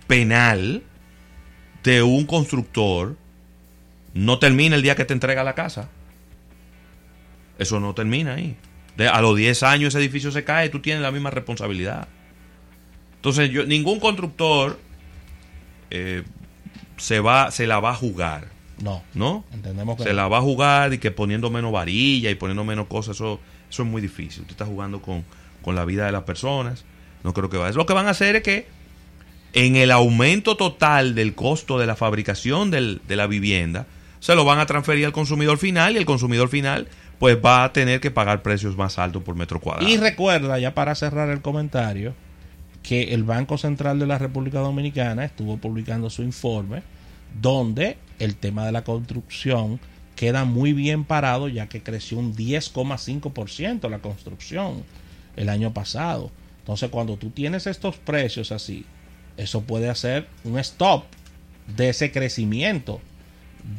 penal 0.07 0.84
de 1.84 2.03
un 2.03 2.25
constructor 2.25 3.15
no 4.13 4.39
termina 4.39 4.75
el 4.75 4.81
día 4.81 4.95
que 4.95 5.05
te 5.05 5.13
entrega 5.13 5.43
la 5.43 5.55
casa. 5.55 5.89
Eso 7.57 7.79
no 7.79 7.93
termina 7.93 8.34
ahí. 8.36 8.55
De- 8.97 9.07
a 9.07 9.21
los 9.21 9.36
10 9.38 9.63
años 9.63 9.89
ese 9.95 9.99
edificio 10.03 10.31
se 10.31 10.43
cae, 10.43 10.69
tú 10.69 10.79
tienes 10.79 11.01
la 11.01 11.12
misma 11.12 11.29
responsabilidad. 11.31 12.07
Entonces, 13.15 13.49
yo, 13.51 13.65
ningún 13.65 13.99
constructor 13.99 14.79
eh, 15.91 16.23
se, 16.97 17.19
va, 17.19 17.51
se 17.51 17.67
la 17.67 17.79
va 17.79 17.91
a 17.91 17.95
jugar. 17.95 18.47
No, 18.84 19.02
¿no? 19.13 19.44
entendemos 19.54 19.98
que 19.98 20.04
Se 20.04 20.13
la 20.13 20.28
va 20.28 20.39
a 20.39 20.41
jugar 20.41 20.94
y 20.94 20.98
que 20.98 21.12
poniendo 21.12 21.50
menos 21.50 21.72
varilla 21.72 22.30
y 22.30 22.36
poniendo 22.36 22.63
menos 22.63 22.88
cosas, 22.88 23.15
eso, 23.17 23.39
eso 23.70 23.84
es 23.84 23.89
muy 23.89 24.02
difícil. 24.02 24.41
Usted 24.41 24.52
está 24.54 24.65
jugando 24.65 25.02
con, 25.02 25.24
con 25.62 25.76
la 25.76 25.86
vida 25.86 26.06
de 26.06 26.12
las 26.12 26.24
personas. 26.24 26.84
No 27.24 27.34
creo 27.34 27.50
que 27.50 27.58
va. 27.58 27.70
Lo 27.72 27.86
que 27.86 27.94
van 27.94 28.08
a 28.08 28.12
hacer 28.12 28.36
es 28.38 28.44
que 28.44 28.67
en 29.54 29.76
el 29.76 29.91
aumento 29.91 30.56
total 30.58 31.13
del 31.13 31.36
costo 31.36 31.78
de 31.78 31.86
la 31.86 31.96
fabricación 31.96 32.72
del- 32.72 33.02
de 33.08 33.15
la 33.15 33.28
vivienda, 33.28 33.86
se 34.20 34.34
lo 34.36 34.46
van 34.46 34.60
a 34.60 34.65
transferir 34.65 35.06
al 35.06 35.12
consumidor 35.12 35.58
final 35.58 35.94
y 35.94 35.98
el 35.98 36.06
consumidor 36.06 36.48
final 36.50 36.88
pues 37.20 37.38
va 37.44 37.63
a 37.63 37.74
tener 37.74 38.00
que 38.00 38.10
pagar 38.10 38.41
precios 38.41 38.76
más 38.78 38.98
altos 38.98 39.22
por 39.22 39.36
metro 39.36 39.60
cuadrado. 39.60 39.88
Y 39.88 39.98
recuerda, 39.98 40.58
ya 40.58 40.74
para 40.74 40.96
cerrar 40.96 41.30
el 41.30 41.41
comentario, 41.41 42.15
que 42.82 43.13
el 43.13 43.24
Banco 43.24 43.60
Central 43.60 44.00
de 44.00 44.08
la 44.08 44.17
República 44.17 44.60
Dominicana 44.60 45.24
estuvo 45.26 45.58
publicando 45.58 46.10
su 46.10 46.24
informe 46.24 46.82
donde 47.39 47.98
el 48.20 48.36
tema 48.36 48.65
de 48.65 48.72
la 48.72 48.84
construcción 48.84 49.80
queda 50.15 50.46
muy 50.46 50.74
bien 50.74 51.04
parado 51.04 51.48
ya 51.48 51.67
que 51.67 51.82
creció 51.82 52.20
un 52.20 52.36
10,5% 52.36 53.89
la 53.89 54.00
construcción 54.00 54.84
el 55.36 55.50
año 55.50 55.74
pasado. 55.74 56.32
Entonces 56.60 56.89
cuando 56.89 57.17
tú 57.17 57.32
tienes 57.32 57.65
estos 57.67 57.98
precios 57.98 58.52
así, 58.52 58.86
eso 59.38 59.62
puede 59.62 59.89
hacer 59.89 60.28
un 60.44 60.60
stop 60.60 61.06
de 61.76 61.89
ese 61.89 62.12
crecimiento 62.12 63.02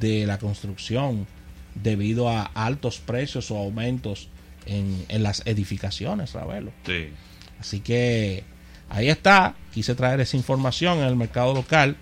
de 0.01 0.27
la 0.27 0.38
construcción 0.38 1.27
debido 1.75 2.29
a 2.29 2.43
altos 2.43 2.99
precios 2.99 3.51
o 3.51 3.59
aumentos 3.59 4.29
en, 4.67 5.05
en 5.09 5.23
las 5.23 5.43
edificaciones, 5.47 6.33
Ravelo. 6.33 6.73
Sí. 6.87 7.09
Así 7.61 7.81
que 7.81 8.45
ahí 8.88 9.09
está. 9.09 9.55
Quise 9.73 9.95
traer 9.95 10.21
esa 10.21 10.37
información 10.37 10.99
en 10.99 11.05
el 11.05 11.17
mercado 11.17 11.55
local 11.55 11.97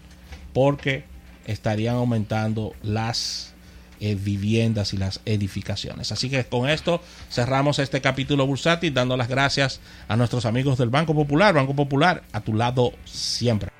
porque 0.52 1.04
estarían 1.46 1.96
aumentando 1.96 2.74
las 2.82 3.54
eh, 4.00 4.14
viviendas 4.14 4.94
y 4.94 4.96
las 4.96 5.20
edificaciones. 5.26 6.12
Así 6.12 6.30
que 6.30 6.44
con 6.44 6.68
esto 6.68 7.02
cerramos 7.30 7.78
este 7.78 8.00
capítulo 8.00 8.46
bursátil 8.46 8.94
dando 8.94 9.16
las 9.16 9.28
gracias 9.28 9.80
a 10.08 10.16
nuestros 10.16 10.46
amigos 10.46 10.78
del 10.78 10.88
Banco 10.88 11.14
Popular. 11.14 11.54
Banco 11.54 11.74
Popular, 11.74 12.22
a 12.32 12.40
tu 12.40 12.54
lado 12.54 12.92
siempre. 13.04 13.79